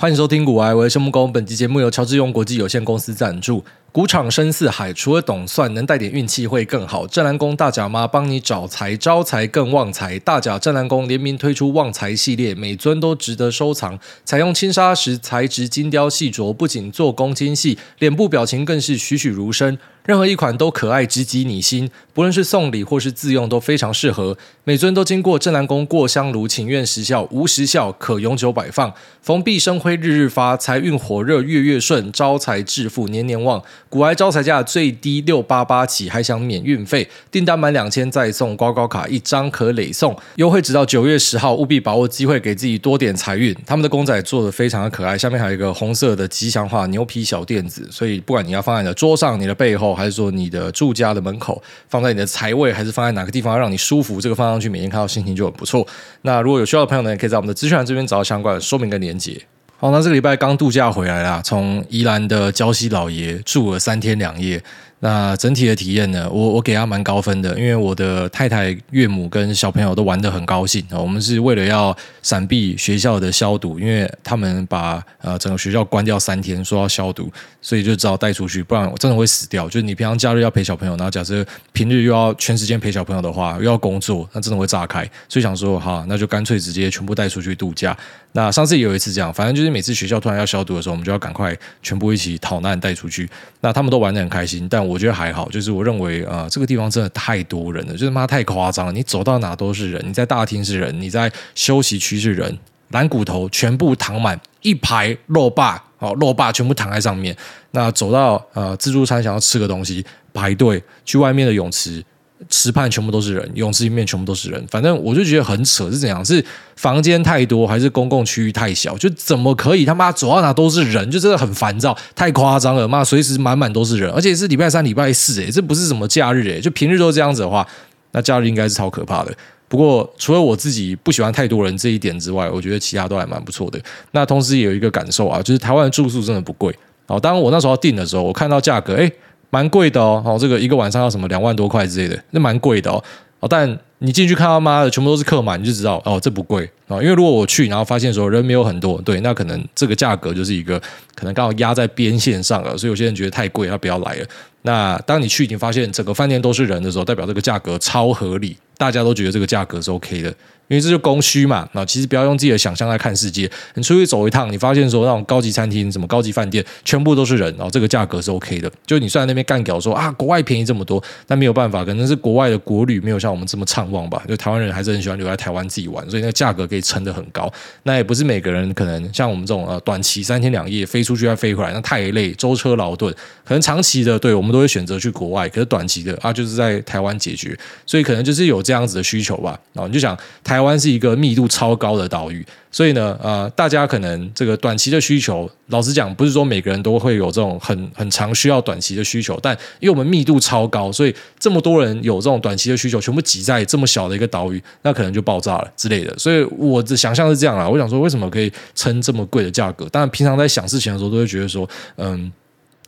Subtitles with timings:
[0.00, 3.64] 欢迎收听《古玩我是木工》，本期节目由乔治庸国际有限公司赞助。
[3.90, 7.06] 股场深似海，除了懂算，能带点运气会更好。
[7.06, 10.18] 正蓝宫大甲妈帮你找财，招财更旺财。
[10.18, 13.98] 大甲正蓝宫联名推出旺财系列，每尊都值得收藏。
[14.26, 19.78] 采用轻砂石材质，精雕细琢，不仅做工精细，脸部表情更是栩栩如生。
[20.04, 21.90] 任何一款都可爱，直击你心。
[22.14, 24.38] 不论是送礼或是自用，都非常适合。
[24.64, 28.90] 每尊都经过正蓝宫过香炉请愿时效，无时效可永久摆放。
[29.20, 33.62] 逢必生辉，日日发，财运火热，月月顺，招财致富，年年旺。
[33.90, 37.08] 古埃招财价最低六八八起，还享免运费。
[37.30, 40.16] 订单满两千再送刮刮卡一张，可累送。
[40.36, 43.54] 优惠直到九月十号，务必把握机会，给自己多点财运。
[43.66, 49.88] 他们的公仔做的非常的可爱，下面还有一个红色的吉祥话牛皮小垫子，所以不管你要放在你的桌上、你的背后。
[49.94, 54.20] 还是说你的住家的门口，放在你的财位，还是放在哪个地方让你舒服？
[54.20, 55.84] 这个放上去，每天看到心情就很不错。
[56.22, 59.40] 那如果有需要的朋友呢，也可以在我们的资讯栏这边找到相关的说明跟连接。
[59.80, 64.60] 好，那这个礼拜刚度假回来啦，从宜兰的礁溪老爷住了三天两夜。
[65.00, 70.84] 那整体的体验呢，我我给他蛮高分的，因为我的太太、岳母跟小朋友都玩得很高兴。
[70.90, 77.30] 我们是为了要闪避学校的消毒，因为他们把呃整个学校关掉三天，说要消毒，
[77.62, 79.66] 所以就只好带出去，不然我真的会死掉。
[79.66, 85.08] 就是你平常假日要陪小朋友，然后假设平日又要全时间陪小朋友的话，又要工作，那真的会炸开。
[85.28, 87.96] 所以想说，哈，那就干脆直接全部带出去度假。
[88.38, 93.28] 那上次也有一次这样，反正就是每次学校突然要消毒的时候，我们就要赶快全部一起逃难带出去。
[93.62, 98.92] 那他们都玩得很开心，但我觉得还好，就是我认为啊、这个地方真的太多人了，就是妈太夸张了。
[98.92, 102.56] 你走到哪都是人，你在大厅是人，你在休息区是人，
[102.90, 107.36] 蓝骨头全部躺满一排肉霸，哦，肉霸全部躺在上面。
[107.72, 112.04] 那走到呃自助餐想要吃个东西，排队去外面的泳池。
[112.48, 116.24] 池畔全部都是人，泳池里面全部都是人，反正我就觉得很扯，是怎样？
[116.24, 116.44] 是
[116.76, 118.96] 房间太多，还是公共区域太小？
[118.96, 121.10] 就怎么可以他妈走到哪都是人？
[121.10, 127.66] 就真的很烦躁，太夸张了，妈随时满满都是人，而且是礼拜三、礼拜四，诶，这不是什么假日，诶，就平日都这样子的话，
[128.12, 129.34] 那假日应该是超可怕的。
[129.68, 133.78] 不过除了我自己不喜欢太多人这一点之外，我觉得其他都还蛮不错的。
[134.12, 136.74] 那同时也有一个感受啊，就是台湾的住宿真的不贵。
[137.06, 139.12] 好，当我那时候订的时候，我看到价格，诶。
[139.50, 143.02] 蛮贵的哦，哦，这个一个晚上要什么两万多块之类的，那蛮贵的哦。
[143.40, 147.00] 哦，但你进去看到妈的全部都是客满，你就知道哦，这不贵啊。
[147.00, 150.78] 因为如果我去，然后发现说人没有很多，对，那可能这个价格就是一个
[151.14, 154.26] 可能刚好压在边线上了，所以有些人觉得太贵，他不要来了。
[154.62, 160.34] 那当你去已经发现整个饭店都是人的时候，代表这个价格超合理，大家都觉得这个价格是 OK 的。
[160.68, 163.50] 因为这就供需嘛，那其实不要用自己的想象来看世界。
[163.74, 168.70] 你出去走一趟，你发现说那种高级餐厅、什么高级饭店，全部都是人，然后这个价格是 OK 的。
[168.86, 174.22] 就你虽然那边干屌说啊，国外便宜这么多，但没有办法，可能是国外的国旅没有像我们这么畅旺吧。
[174.28, 177.50] 就台湾人还是很喜欢留在台湾自己玩，所以那个价格可以撑得很高。
[177.84, 183.14] 那也不是每个人可能像我们这种呃短期三天两夜飞出去再飞回来，那太累，舟车劳顿。
[183.48, 187.58] 可能长期的，对我们都会选择去国外，可是短期的啊，就是在台湾解决。
[187.86, 189.58] 所以可能就是有这样子的需求吧。
[189.72, 190.14] 然后你就想，
[190.44, 206.14] 台湾是一个密度超高的岛屿，所以呢，呃，大家可能这个短期的需求，老实讲，不是说每个人都会有这种很很长需要短期的需求，但因为我们密度超高，所以这么多人有这种短期的需求，全部挤在这么小的一个岛屿，那可能就爆炸了之类的。
[206.18, 209.88] 所以我的想象是这样啦，我想说，为什么可以撑这么贵的价格？
[209.88, 211.66] 当然，平常在想事情的时候，都会觉得说，
[211.96, 212.30] 嗯。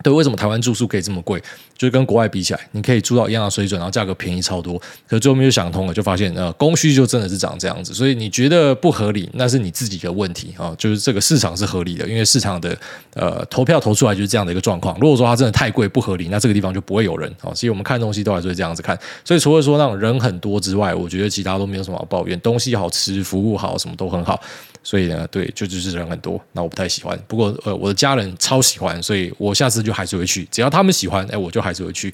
[0.03, 1.41] 对，为什么台湾住宿可以这么贵？
[1.77, 4.79] 就是跟国外比起来，你可以住到一样的水准，然后价格便宜超多。
[5.07, 7.95] 可是最后面就想通了，就发现呃，供需就真的是长这样子。
[7.95, 10.75] 所以你觉得不合理，那是你自己的问题啊。
[10.79, 12.77] 就是这个市场是合理的，因为市场的
[13.15, 14.99] 呃投票投出来就是这样的一个状况。
[15.01, 17.53] 如果说它真的太贵不合理，那这个地方就不会有人啊。
[17.55, 18.99] 其实我们看东西都还是会这样子看。
[19.25, 22.39] 所以除了说那种人很多之外，我觉得其他都没有什么好抱怨。
[22.41, 24.41] 东西好吃，服务好，什么都很好。
[24.83, 27.19] 所以呢，对，就就是人很多，那我不太喜欢。
[27.29, 30.47] 不过，呃，我的家人超喜欢，所以我下次就还是会去。
[30.51, 32.13] 只要他们喜欢，哎，我就还是会去。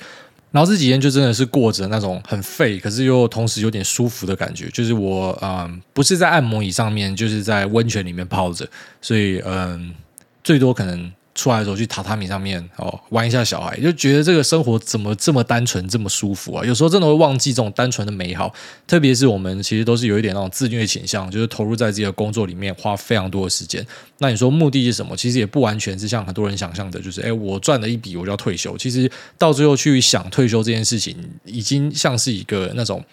[0.51, 4.69] 然后这几天就真的是过着那种很废，可是又同时有点舒服的感觉。
[4.71, 8.67] 就是我，嗯，不是在按摩椅上面，就是在温泉里面泡着，
[9.01, 9.95] 所以，嗯，
[10.43, 11.13] 最多可能。
[11.37, 16.65] 出来的时候去榻榻米上面哦玩一下小孩，就觉得这个生活怎么这么单纯这么舒服啊？
[16.65, 18.53] 有时候真的会忘记这种单纯的美好，
[18.87, 23.87] 特别是我们其实都是有一点那种自虐倾向，就是投入在自己的工作里面花非常多的时间。
[24.19, 25.17] 那你说目的是什么？
[25.17, 28.77] 其实也不完全是像很多人想象的，就是诶，我赚了一笔我就要退休。
[28.79, 33.05] 其实到最后去想退休这件事情，已经像是一个那种。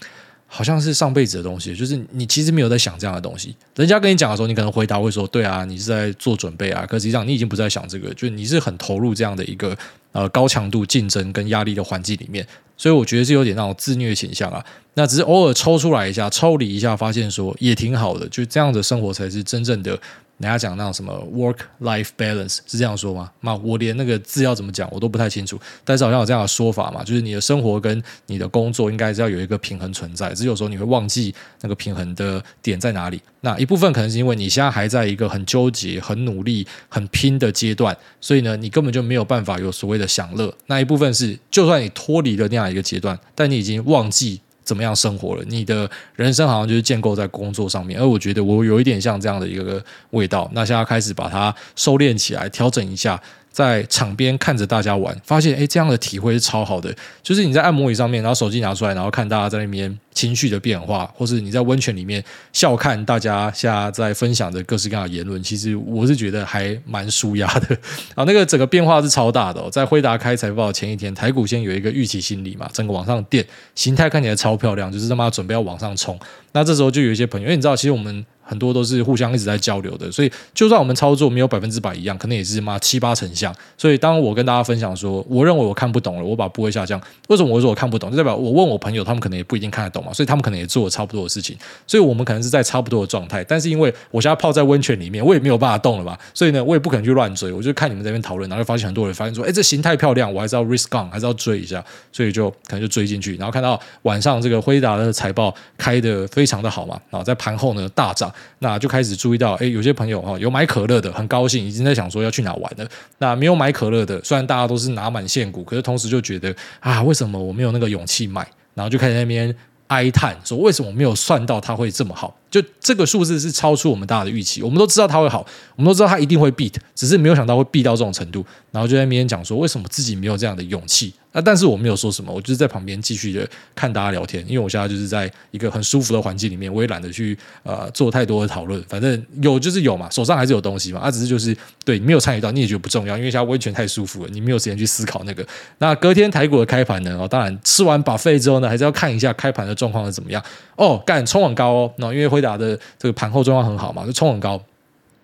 [0.56, 3.56] 好像是上辈子的东西，就是你其实没有在想这样的东西。
[3.76, 9.76] 人家跟你讲的时候，你可能回答会说：“对啊，你是在做准备啊。”可实际上你已经不再想这个，就你是很投入这样的一个
[10.12, 12.46] 呃高强度竞争跟压力的环境里面。
[12.78, 14.64] 所以我觉得是有点那种自虐倾向啊。
[14.94, 18.30] 那只是偶尔抽出来一下，抽离一下，发现说也挺好的。
[18.30, 20.00] 就这样的生活才是真正的
[20.44, 23.32] 人家讲那种什么 work life balance 是这样说吗？
[23.40, 33.22] 那我连那个字要怎么讲我都不太清楚，但是好像有这样的说法嘛，就是你的生活跟你的工作应该是要有一个平衡存在，只有时候你会忘记那个平衡的点在哪里。
[33.40, 40.54] 那一部分可能是因为你现在还在一个很纠结、很努力、很拼的阶段，所以呢，你根本就没有办法有所谓的享乐。
[40.68, 44.42] 那一部分是，就算你脱离了那样一个阶段，但你已经忘记。
[44.64, 45.44] 怎么样生活了？
[45.48, 50.50] 你的人生好像就是建构在工作上面，而我觉得我有一点像这样的一个味道。
[50.54, 53.22] 那现在开始把它收敛起来，调整一下。
[53.54, 56.94] 在场边看着大家玩，发现诶，这样的体会是超好的。
[57.22, 62.22] 就是你在按摩椅上面，然后手机拿出来，然后看大家在那边情绪的变化，或是你在温泉里面
[62.52, 67.78] 笑看大家现在在分享的各式各样的言论，其实我是觉得还蛮舒压的。
[68.16, 69.70] 啊，那个整个变化是超大的哦。
[69.70, 73.46] 在辉达开财报前一天，台股先有一个预期心理嘛，整个往上垫，
[73.76, 76.20] 形态看起来超漂亮，就是他妈准备要往上冲。
[76.54, 78.26] 那这时候就有一些朋友，因为你知道，其实我们。
[78.44, 83.54] 很多都是互相一直在交流的，所以就算我们操作没有百分之百一样，可能也是嘛七八成像。
[83.78, 87.02] 所以当我跟大家分享说，我认为我看不懂了，我把部位下降。
[87.30, 88.12] 为什么我说我看不懂？
[88.12, 91.58] 就代表我问我朋友，他们可能也不一定看得懂嘛，所以他们可能也做了差不多的事情。
[91.88, 96.20] 所以我们可能是在差不多的状态，但是因为我现在泡在温泉里面，我也没有办法动了吧？
[96.34, 97.52] 所以呢，我也不可能去乱追。
[97.52, 101.84] 我就看你们这边讨论，然后就发现很多人发现说，哎，这形态漂亮，我还是要 risk on，还是要追一下。
[102.12, 109.14] 所以就可能就追进去，然后看到晚上这个辉达的财报开得非常的好嘛，然后在盘后呢大涨，那就开始。
[109.24, 112.86] 注意到，哎，有些朋友哈有买可乐的，很高兴，已经在想说要去哪玩了。
[113.20, 118.46] 那没有买可乐的，虽然大家都是拿满现股，可是同时就觉得啊，为什么我没有那个勇气买？
[118.74, 119.56] 然后就开始在那边
[119.88, 122.36] 哀叹说，为什么没有算到它会这么好？
[122.50, 124.64] 就这个数字是超出我们大家的预期。
[124.64, 125.46] 我们都知道它会好，
[125.76, 128.44] 我们都知道它一定会 beat，只是没有想到会 beat 到这种程度。
[128.72, 131.14] 然后就在那边讲说，为什么自己没有这样的勇气？
[131.34, 145.46] 那但是我没有说什么，我就是在旁边继续的看大家聊天，因为我现在就是在一个很舒服的环境里面，我也懒得去呃做太多的讨论，反正有就是有嘛，手上还是有东西嘛，啊，只是就是对你没有参与到，你也觉得不重要，因为现在温泉太舒服了，你没有时间去思考那个。
[145.80, 147.18] 那隔天台股的开盘呢？
[147.20, 150.44] 哦，当然吃完把费之后呢，还是要看一下开盘的状况是怎么样。
[150.76, 154.62] 哦，干冲很高哦，那因为辉达的这个盘后状况很好嘛，就冲很高。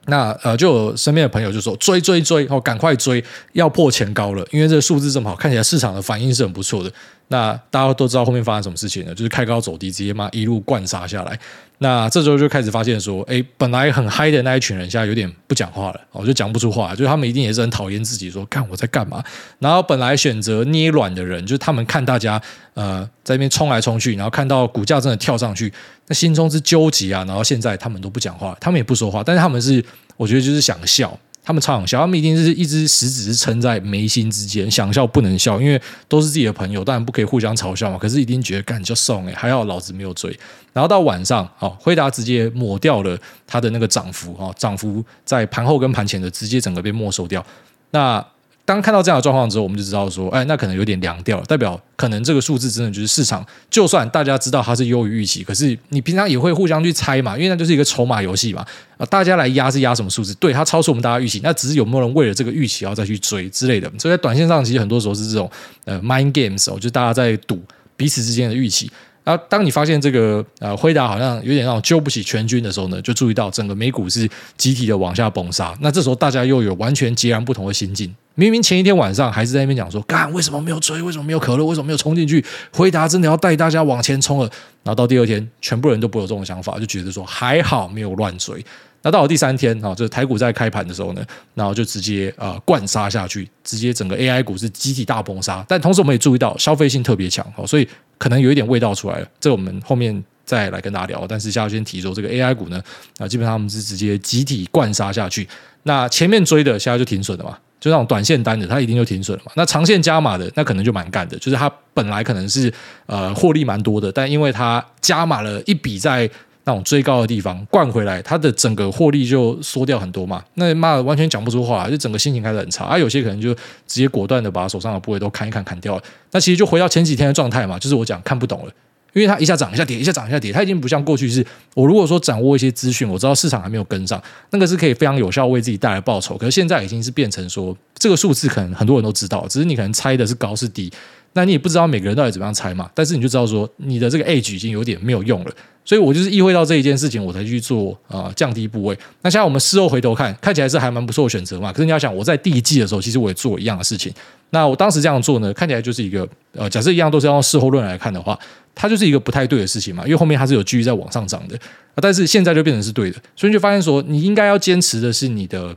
[0.05, 3.23] 那呃，就有身边的朋友就说追追追，哦，赶快追，
[3.53, 6.91] 要破前高了，因为这个数字这么好，看起来市场的反应是很不错的。
[7.29, 9.15] 那大家都知道后面发生什么事情了？
[9.15, 11.39] 就是开高走低，直接嘛一路灌杀下来。
[11.77, 19.23] 那这时候就开始发现说，哎，本来很嗨的那一群人，现在有点不讲话了，我就讲不出话，就是他们一定也是很讨厌自己，说干我在干嘛？
[19.59, 22.41] 然后本来选择捏软的人，就是他们看大家
[22.73, 25.71] 呃在那边冲来冲去，然后看到股价真的跳上去，
[26.07, 27.23] 那心中是纠结啊。
[27.25, 29.81] 然后现在他们都不讲话，他们也不说话，但是他们是
[30.17, 31.17] 我觉得就是想笑。
[31.49, 37.97] 他们超想笑，他们一定是一只食指是撑在眉心之间，想笑不能笑，因为都是自己的朋友，当然不可以互相嘲笑嘛。
[37.97, 40.29] 可是一定觉得干就送哎，还好老子没有追。
[40.73, 43.17] 然后到晚上，哦，辉达直接抹掉了
[43.47, 47.43] 他的那个涨幅，哦，涨幅在盘后跟盘前的直接整个被没收掉。
[47.89, 48.23] 那
[48.69, 58.63] 当看到这样的状况之后，我们就知道说，哎，那可能有点凉掉了，代表可能这个数字真的就是市场，就算大家知道它是优于预期，可是你平常也会互相去猜嘛，因为那就是一个筹码游戏嘛。
[58.99, 60.35] 啊，大家来压是压什么数字？
[60.35, 63.91] 对，它超出我们大家预期，那只是有没有人为了这个预期然后再去追之类的。
[63.97, 65.49] 所以在短线上，其实很多时候是这种
[65.85, 67.59] 呃 mind games 哦，就大家在赌
[67.97, 68.91] 彼此之间的预期。
[69.29, 74.27] 然后当你发现这个呃辉达好像有点让我揪不起全军的时候呢，就注意到整个美股是
[74.57, 75.71] 集体的往下崩杀。
[75.81, 78.11] 那这时候大家又有完全截然不同的心境。
[78.33, 80.99] 明明前一天晚上还是在那边讲说，干为什么没有追？
[81.03, 81.63] 为什么没有可乐？
[81.63, 82.43] 为什么没有冲进去？
[82.73, 84.49] 辉达真的要带大家往前冲了。
[84.81, 88.65] 然后到第二天，全部人都不有这种想法，就觉得说还好没有乱追。
[89.01, 95.65] 那到了第三天啊，就是台股在开盘的时候呢，然后就直接呃灌杀下去，直接整个 AI 股是集体大崩杀。
[95.67, 97.87] 但同时我们也注意到消费性特别强，所以
[98.17, 99.27] 可能有一点味道出来了。
[99.39, 101.25] 这我们后面再来跟大家聊。
[101.27, 102.81] 但是现在先提说这个 AI 股呢，
[103.17, 105.47] 啊基本上我们是直接集体灌杀下去。
[105.83, 107.57] 那前面追的现在就停损了嘛。
[107.79, 109.53] 就那种短线单的，它一定就停损了嘛。
[109.55, 111.37] 那长线加码的，那可能就蛮干的。
[111.37, 112.69] 就是它本来可能是
[113.05, 116.29] 呃获利蛮多的，但因为它加码了一笔在
[116.65, 120.43] 那种追高的地方灌回来，它的整个获利就缩掉很多嘛。
[120.55, 122.85] 那妈的完全讲不出话，就整个心情开始很差。
[122.85, 126.03] 啊，有些可能就直接果断的把手上的部位都砍一砍砍掉了。
[126.31, 128.71] 那其实就回到前几天的状态嘛，就是我讲看不懂了。
[129.13, 136.37] 因为它一下涨一下跌，一下涨一下跌，它已经不像过去是，我如果说掌握一些资讯，我知道市场还没有跟上，那个是可以非常有效为自己带来报酬。
[136.37, 140.91] 可是现在已经是变成说，这个数字可能很多人都知道，只是你可能猜的是高是低。
[141.39, 142.89] 那你也不知道每个人到底怎么样猜嘛。
[142.93, 145.51] 但是你就知道说，你的这个 edge 已经有点没有用了。
[145.85, 148.95] 所以我就是意会到这一件事情，我才去做啊、降低部位。
[149.21, 151.71] 那现在我们事后回头看，看起来是还蛮不错的选择嘛。
[151.71, 154.13] 可是你要想，我在第一季的时候，其实我也做一样的事情。
[154.49, 158.37] 那我当时这样做呢，看起来就是一个呃，假设一样都是要用事后论来看的话，
[158.75, 160.03] 它就是一个不太对的事情嘛。
[160.03, 161.57] 因为后面它是有继续在往上涨的，
[161.95, 163.17] 但是现在就变成是对的。
[163.35, 165.75] 所以你就发现说，你应该要坚持的是你的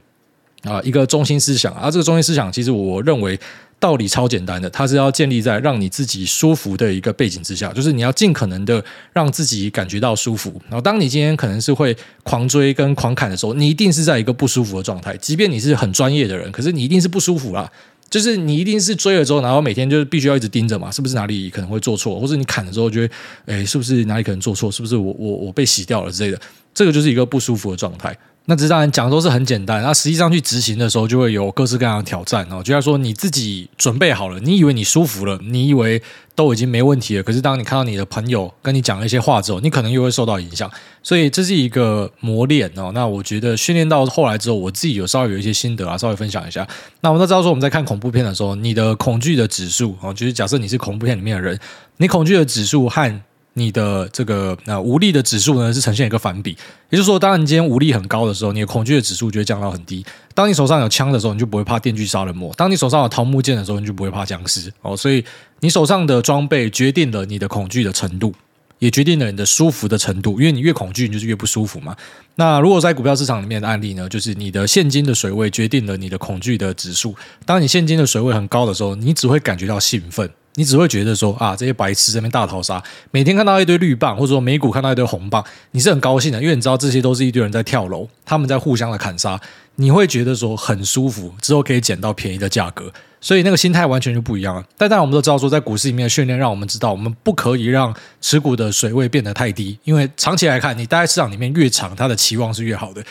[0.65, 1.91] 啊、一个中心思想啊。
[1.91, 3.39] 这个中心思想，其实我认为。
[3.83, 10.53] 道理超简单的，它是要建立在让你自己舒服的一个背景之下，就是你要尽可能的让自己感觉到舒服。
[10.69, 15.17] 然后，当你今天可能是会狂追跟狂砍的时候，你一定是在一个不舒服的状态。
[15.17, 17.69] 即便你是很专业的人，可是你一定是不舒服啦。
[18.09, 23.15] 就是你一定是追了之后，然后每天就是必须要一直盯着嘛，是不是哪里可能会做错，或者你砍了之后觉得，
[23.47, 24.71] 哎，是不是哪里可能做错？
[24.71, 26.41] 是不是我我我被洗掉了之类的？
[26.73, 28.17] 这个就是一个不舒服的状态。
[28.47, 32.61] 那这当然讲都是很简单，那实际上去执行的时候，就会有各式各样的挑战哦。
[32.63, 36.03] 就像说你自己准备好了，你以为你舒服了，你以为
[36.35, 40.69] 都已经没问题了，可是当你看到你的朋友跟你讲了一些话之后，你可能又会受到影响。
[41.05, 42.91] 所以这是一个磨练哦。
[42.93, 46.67] 那我觉得训练到后来之后，我自己有稍微有一些心得啊，稍微分享一下。
[47.01, 51.57] 那我们都知道说，我们在看恐怖片的时候，你的恐惧的指数哦，就是假设你是恐怖片里面的人，
[51.99, 53.23] 你恐惧的指数和
[53.55, 56.57] 你的这个呃无力的指数呢，是呈现一个反比，
[56.89, 60.05] 也就是说，当你今天无力很高的时候，你的恐惧的指数就会降到很低。
[60.35, 64.97] 当你手上有枪的时候，你就不会怕电锯杀人魔；当你手上有桃木剑的时候，你就不会怕僵尸哦。
[64.97, 65.23] 所以
[65.61, 68.33] 你手上的装备决定了你的恐惧的程度，
[68.79, 70.41] 也决定了你的舒服的程度。
[70.41, 71.95] 因为你越恐惧，你就是越不舒服嘛。
[72.37, 77.15] 那如果在股票市场里面的案例呢，就是你的现金的水位决定了你的恐惧的指数。
[77.45, 80.31] 当你现金的水位很高的时候，你只会感觉到兴奋。
[80.55, 89.41] 你只会觉得说啊，这些白痴这边大逃杀，每天看到一堆绿棒，或者说美股看到一堆红棒，你是很高兴的，因为你知道这些都是一堆人在跳楼，他们在互相的砍杀，
[89.77, 94.65] 你会觉得说很舒服，之后可以捡到便宜的价格，所以那个心态完全就不一样了。
[94.77, 103.03] 但当然我们都知道说，在股市里面的训练让我们知道，我们不可以让持股的水位变得太低，因为长期来看，你待在市场里面越长，它的期望是越好的。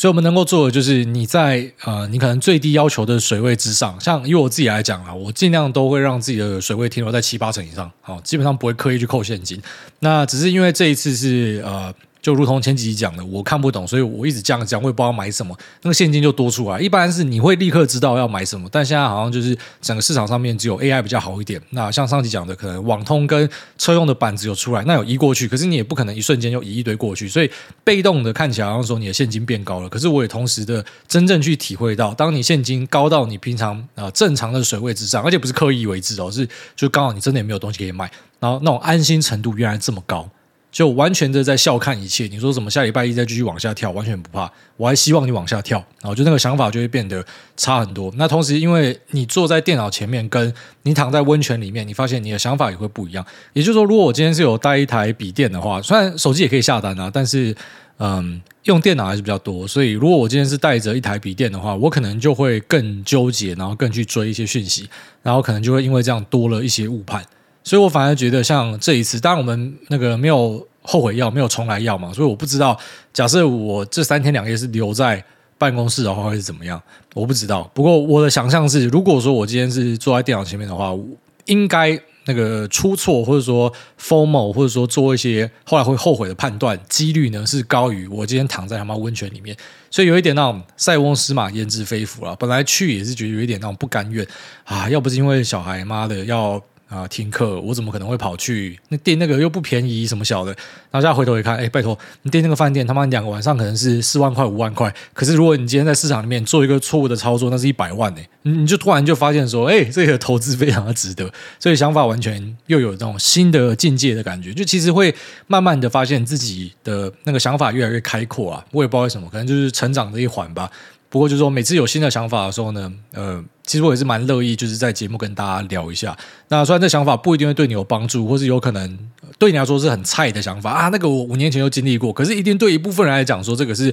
[0.00, 9.60] 所以，我们能够做的就是你在呃，你可能最低要求的水位之上，像以我自己来讲啊，我尽量都会让自己的水位停留在七八成以上，好，基本上不会刻意去扣现金。
[9.98, 11.92] 那只是因为这一次是呃。
[12.22, 16.78] 就如同前几集讲的，我看不懂，所以我一直这样讲，我也不知道买什么，那个现金就多出来。
[16.78, 21.60] 一般是你会立刻知道要买什么，但现在好像就是整个市场上面只有 AI 比较好一点。
[21.70, 23.48] 那像上集讲的，可能网通跟
[23.78, 27.50] 车用的板子有出来，那有移过去，可是你也不可能一瞬间就移一堆过去，所以
[27.82, 36.46] 被动的看起来好像说你的现金变高了，可是我也同时的真正去体会到，当你现金高到你平常啊、呃、正常的水位之上，而且不是刻意为之哦，是
[36.76, 40.28] 就刚好你真的也没有东西可以卖，然后那种安心程度原来这么高。
[40.72, 44.50] 就完全的在笑看一切，你说什么下礼拜一再继续往下跳，完全不怕。
[44.76, 47.24] 我还希望你往下跳，然后就那个想法就会变得
[47.56, 48.12] 差很多。
[48.16, 53.24] 那同时，因为你坐在电脑前面，跟你躺在温泉里面，你发现你的想法也会不一样。
[53.52, 57.54] 也就是说，如果我今天是有带一台笔电的话，虽然手机也可以下单啊，但是
[57.98, 59.66] 嗯，用电脑还是比较多。
[59.66, 64.88] 所以，如果我今天是带着一台笔电的话，我可能就会更纠结，然后更去追一些讯息，
[65.22, 67.22] 然后可能就会因为这样多了一些误判。
[67.62, 72.78] 所以我反而觉得，像这一次，当然我们那个没有后悔药，没有重来药嘛，所以我不知道，
[73.12, 75.22] 假设我这三天两夜是留在
[75.58, 76.80] 办公室的话，会是怎么样？
[77.14, 77.70] 我不知道。
[77.74, 80.96] 不过我的想象是，如果说我今天是坐在电脑前面的话，
[81.44, 89.54] 应该那个出错，或者说 FOMO，或者说做一些后来会后悔的判断，几率呢是高于我今天躺在他妈温泉里面。
[89.90, 92.34] 所以有一点那种塞翁失马焉知非福了。
[92.36, 94.26] 本来去也是觉得有一点那种不甘愿
[94.64, 96.60] 啊，要不是因为小孩妈的要。
[96.90, 100.50] 啊，听课我怎么可能会跑去那订那个又不便宜什么小的？
[100.90, 104.92] 然后现在回头一看，哎，拜托你订那个饭店，他妈两个晚上可能是四万块五万块。
[105.14, 108.20] 可是如果你今天在市场里面做一个错误的操作，那是一百万呢。
[108.42, 111.32] 你你就突然就发现说，哎，这个投资非常的值得。
[111.60, 115.14] 所以想法完全又有这种新的境界的感觉，就其实会
[115.46, 118.64] 慢慢的发现自己的那个想法越来越开阔啊。
[118.72, 120.68] 我也不知道为什么，可能就是成长的一环吧。
[121.10, 126.16] 不过就是说，每次有新的想法的时候呢，呃，其实我也是蛮乐意，就是在节目跟大家聊一下。
[126.48, 128.98] 那虽然这想法不一定会对你有帮助，或是有可能
[129.36, 133.92] 对你来说是很菜的想法啊，那个我五年前就经历过，可是一定对一部分人来讲说，这个是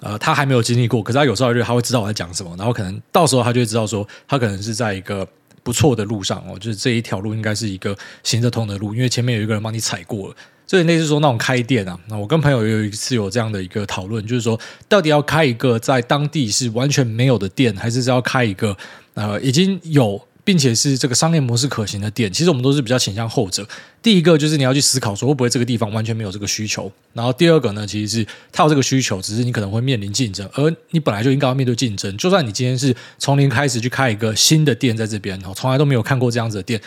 [0.00, 5.24] 呃他还没有经历过，可是他有朝一日他会知道我在讲什么，然后可能到时候他就会知道说，他可能是在一个
[5.62, 10.34] 不错的路上哦，就是这一条路应该是一个行得通的路，因为前面有一个人帮你踩过了。
[10.66, 14.58] 所以类似说那种开店啊，那我跟朋友有一次有这样的一个讨论，就是说
[14.88, 18.76] 到底要开一个在当地是完全没有的店，还是要开一个
[19.14, 22.32] 呃已经有并且是这个商业模式可行的店？
[22.32, 23.66] 其实我们都是比较倾向后者。
[24.00, 32.16] 第一个就是你要去思考说会不会这个地方完全没有这个需求，然后第二个呢，其实是它有这个需求，只是你可能会面临竞争，而你本来就应该要面对竞争。
[32.16, 36.80] 就算你今天是从零开始去开一个新的店在这边，从来都没有看过这样子的店。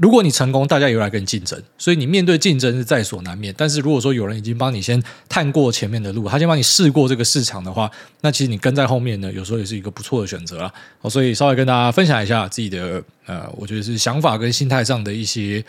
[0.00, 3.52] 如果你成功，大家也会来跟你竞争，所以你面对竞争是在所难免。
[3.56, 7.90] 但是如果说有人已经帮你先探过前面的路，他先帮你试过这个市场的话，
[8.20, 10.72] 那其实你跟在后面呢，有时候也是一个不错的选择啊。
[11.10, 15.64] 所以稍微跟大家分享一下自己的呃，我觉得是想法跟心态上的一些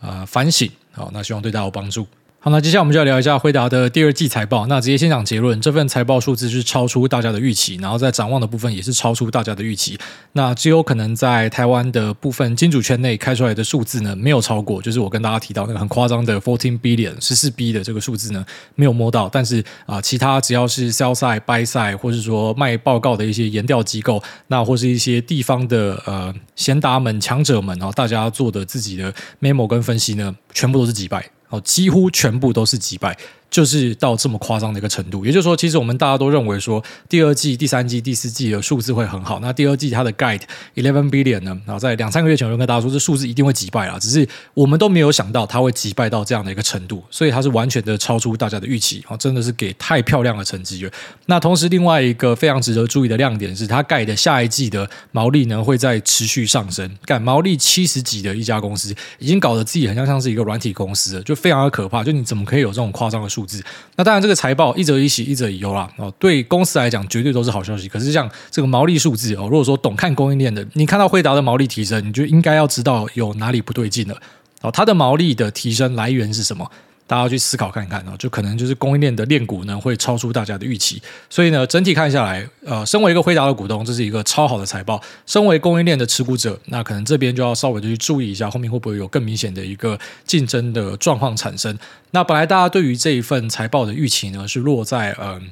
[0.00, 0.70] 啊、反省。
[0.92, 2.06] 好，那希望对大家有帮助。
[2.42, 4.66] 好，那接下来我们就要聊一下辉达的第二季财报。
[4.66, 9.98] 那直接先讲结论，这份财报数字是超出大家的预期，然后在展望的部分也是超出大家的预期。
[10.32, 18.42] 那只有可能在台湾的部分金主圈内开出来的数字呢，没有超过，就是我跟大家提到那个很夸张的 fourteen billion 十四 B 的这个数字呢，
[18.74, 19.28] 没有摸到。
[19.28, 31.22] 但是啊、其他只要是 sell side buy side，或是说卖报告的一些研调机构，那或是一些地方的呃贤达们、强者们啊，大家做的自己的 memo 跟分析呢，全部都是击败。
[31.50, 33.16] 哦，几乎全部都是击败。
[33.50, 39.40] 就是到这么夸张的一个程度，也就是说，其实我们大家都认为说，第二季、第三季、第四季的数字会很好。
[39.40, 40.42] 那第二季它的 guide
[40.76, 41.60] eleven billion 呢？
[41.66, 49.04] 然后在两三个月前我就跟大家说，这数字一定会击败了，只是我们都没有想到它会击败到这样的一个程度，所以它是完全的超出大家的预期。
[49.08, 50.92] 哦，真的是给太漂亮的成绩了。
[51.26, 56.88] 那同时，另外一个非常值得注意的亮点是，它 guide 的下一季的毛利呢会在持续上升。
[57.04, 62.04] 干毛利七十几的一家公司，已经搞得自己很像像是一个软体公司，就非常的可怕。
[62.04, 63.64] 就你怎么可以有这种夸张的数数字？
[63.96, 65.90] 那当然，这个财报一则一喜，一则一忧啦。
[65.96, 67.88] 哦，对公司来讲，绝对都是好消息。
[67.88, 74.16] 可是，像这个毛利数字哦，如果说懂看供应链的，你看到惠达的毛利提升，你就应该要知道有哪里不对劲了。
[74.60, 76.70] 哦，它的毛利的提升来源是什么？
[77.10, 91.76] 大家要去思考看看啊，就可能就是供应链的链股呢会超出大家的预期，所以呢，整体看下来，呃，身为一个辉达的股东，这是一个超好的财报；身为供应链的持股者，那可能这边就要稍微的去注意一下，后面会不会有更明显的一个竞争的状况产生。
[92.12, 95.50] 那本来大家对于这一份财报的预期呢，是落在嗯。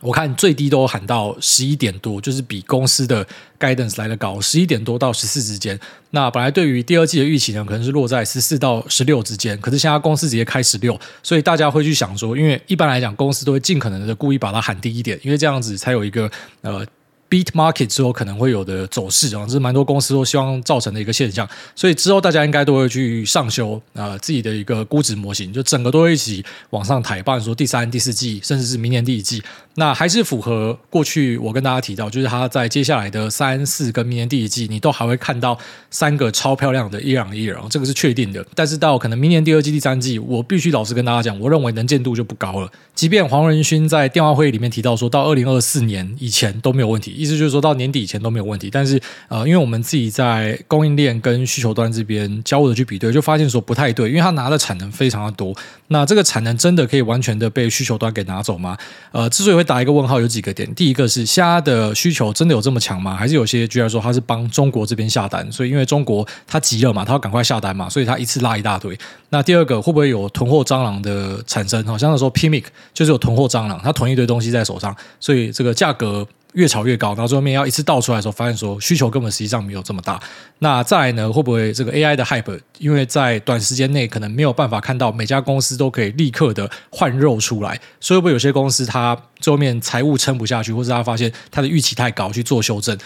[0.00, 3.26] 我看最低都喊到十一点多，就是比公司的
[3.58, 5.78] guidance 来的高，十一点多到十四之间。
[6.10, 16.86] 那本来对于第二季的预期呢，可能是落在十四到十六之间，可是现在公司直接开十六，所以大家会去想说，因为一般来讲，公司都会尽可能的故意把它喊低一点，因为这样子才有一个呃。
[17.28, 29.42] Beat market 之后可能会有的走势啊，这是蛮多公司都希望造成的一个现象，所以之后大家应该都会去上修啊、呃、自己的一个估值模型，就整个都会一起往上抬，包括说第三、第四季，甚至是明年第一季，
[29.74, 35.58] 那还是符合过去我跟大家提到，就是它在接下来的三四跟明年第一季，你都还会看到
[35.90, 38.44] 三个超漂亮的 year on year，这个是确定的。
[38.54, 42.70] 但是到可能明年第二季、第三季，我必须老实跟大家讲，我认为能见度就不高了。
[42.94, 47.15] 即便黄仁勋在电话会议里面提到说到二零二四年以前都没有问题。
[47.16, 55.54] 意思就是说到年底以前都没有问题，但是呃，因为我们自己在供应链跟需求端这边交互的去比对，就发现说不太对，因为它拿的产能非常的多，
[55.88, 58.76] 那这个产能真的可以完全的被需求端给拿走吗？
[59.12, 63.16] 呃，之所以会打一个问号，有几个点，第一个是现在的需求真的有这么强吗？
[63.16, 68.98] 还是有些居然说他是帮中国这边下单，所以因为中国他急了嘛，他要赶快下单嘛，所以他一次拉一大堆。
[69.30, 71.84] 那第二个会不会有囤货蟑螂的产生？
[71.86, 76.26] 好像是说 PMIC 就是有囤货蟑螂，他囤一堆东西在手上，所以这个价格。
[76.56, 80.18] 越炒越高，然后最后面要一次倒出来的时候，发现说需求根本实际上没有这么大。
[80.60, 92.96] 那再来呢，会不会这个 AI 的 hype，因为在短时间内可能没有办法看到每家公司都可以立刻的换肉出来，所以会不会有些公司它最后面财务撑不下去，或者它发现它的预期太高去做修正？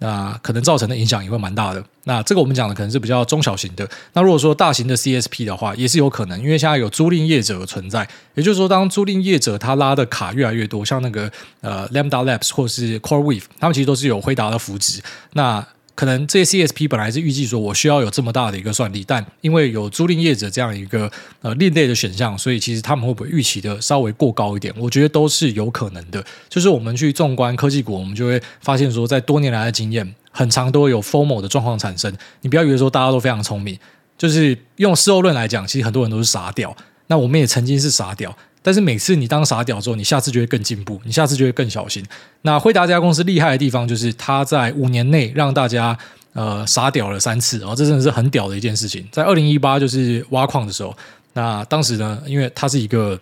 [0.00, 1.82] 那可能造成的影响也会蛮大的。
[2.04, 3.88] 那这个我们讲的可能是比较中小型的。
[4.14, 8.08] 那如果说大型的 CSP 的话，也是有可能，因为现在有租赁业者的存在。
[8.34, 15.00] 也就是说，当租赁业者他拉的卡越来越多，像那个呃 Lambda Labs 或是 CoreWeave，他们其实都是有辉达的扶持。
[15.34, 15.64] 那
[16.00, 24.72] 可能这些 CSP 本来是预计说我需要有这么大的一个算力，但因为有租赁业者这样一个呃另类的选项，所以其实他们会不会预期的稍微过高一点？
[24.78, 26.24] 我觉得都是有可能的。
[26.48, 32.10] 就是我们去纵观科技股，我们就会发现说，在多年来的经验，很常都会有 formal 的状况产生。
[32.40, 33.78] 你不要以为说大家都非常聪明，
[34.16, 36.74] 就是用事后论来讲，其实很多人都是傻屌。
[37.08, 38.34] 那我们也曾经是傻屌。
[38.62, 42.04] 但是每次你当傻屌之后，你下次就会更进步，你下次就会更小心。
[42.42, 45.96] 那辉达这家公司厉害的地方，就是它在五年内让大家
[46.34, 49.06] 呃傻屌了三次，然后这真的是很屌的一件事情。
[49.10, 50.94] 在二零一八就是挖矿的时候，
[51.32, 53.18] 那当时呢，因为它是一个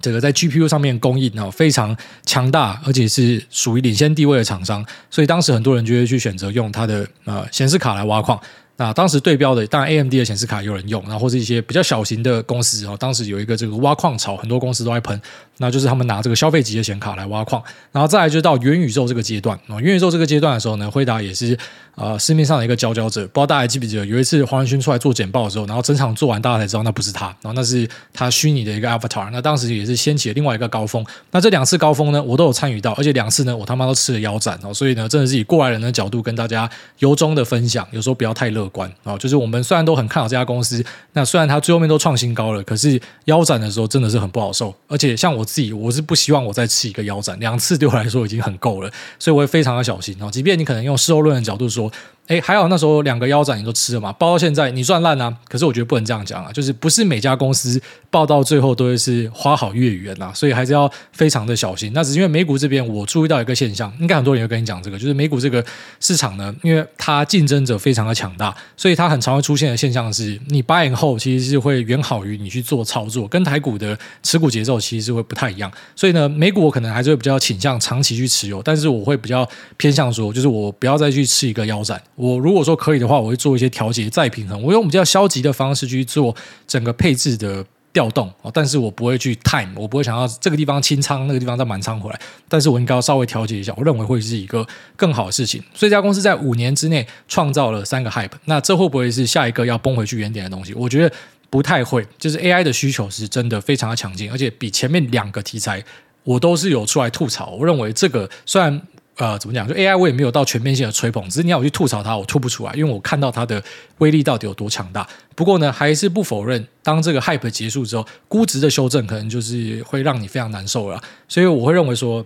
[0.00, 8.40] 这个在 GPU 上面供应啊非常强大，而且是属于领先地位的厂商，所以当时很多人就会去选择用它的呃显示卡来挖矿。
[8.80, 15.20] 那当时对标的，当然 AMD 的显示卡有人用，然后或是一些比较小型的公司，然后当时有一个这个挖矿潮，很多公司都在喷，
[15.58, 21.58] 那就是他们拿这个消费级的显卡来挖矿，然后再来就到元宇宙这个阶段，啊，元宇宙这个阶段的时候呢，辉达也是
[21.94, 39.16] 呃市面上的一个佼佼者，不知道大家还记不记得，有一次黄仁勋出来做简报的时候，然后整场做完，大家才知道那不是他，然后那是他虚拟的一个 avatar，那当时也是掀起了另外一个高峰，那这两次高峰呢，我都有参与到，而且两次呢，我他妈都吃了腰斩哦，所以呢，真的是以过来人的角度跟大家由衷的分享，有时候不要太乐观啊。
[39.18, 44.74] 就是我们虽然都很看好这家公司，那虽然它最后面都创新高了，可是腰斩的时候真的是很不好受。
[44.86, 50.30] 而且像我自己，我是不希望我再吃一个腰斩，两次对我来说已经很够了，所以我会非常的小心啊。
[50.30, 51.90] 即便你可能用事后论的角度说。
[52.28, 55.34] 哎，还好那时候两个腰斩你都吃了嘛，包到现在你赚烂啊。
[55.48, 61.90] 可是我觉得不能这样讲啊，就是不是每家公司报到最后都会是花好月圆呐，所以还是要非常的小心。
[61.94, 65.64] 那只是因为美股这边我注意到一个现象，应该很多人会跟你讲这个，就是美股这个
[66.00, 75.72] 市场呢，因为它竞争者非常的强大，所以它很常会出现的现象是，你 buy 后其实是会远好于你去做操作，跟台股的持股节奏其实是会不太一样。
[75.96, 81.98] 所以呢，美股我可能还是会比较倾向长期去持有，但是我会比较偏向说，就是我不要再去吃一个腰斩。
[82.18, 84.60] 我如果说可以的话，我会做一些调节再平衡。
[84.60, 86.34] 我用比较消极的方式去做
[86.66, 92.20] 整个配置的调动，但是我不会去 time，我不会想要这个地方清仓，那个地方再满仓回来。
[92.48, 95.62] 但是我应该要稍微调节一下，我认为会是一个更好的事情。
[95.72, 100.74] 所以这家公司在五年之内创造了三个 hype，那这会不会是下一个要崩回去原点的东西？
[100.74, 101.14] 我觉得
[101.48, 102.04] 不太会。
[102.18, 105.84] 就是 AI 的需求是真的非常的强劲，而且比前面两个题材
[106.24, 107.50] 我都是有出来吐槽。
[107.50, 108.82] 我认为这个虽然。
[109.18, 109.66] 呃，怎么讲？
[109.66, 113.60] 就 AI 我也没有到全面性的吹捧，只是你要我去吐槽它，我吐不出来，因为我看到它的
[113.98, 115.06] 威力到底有多强大。
[115.34, 121.02] 不过呢，还是不否认，当这个 hype 结束之后，估值的修正可能就是会让你非常难受了。
[121.26, 122.24] 所以我会认为说，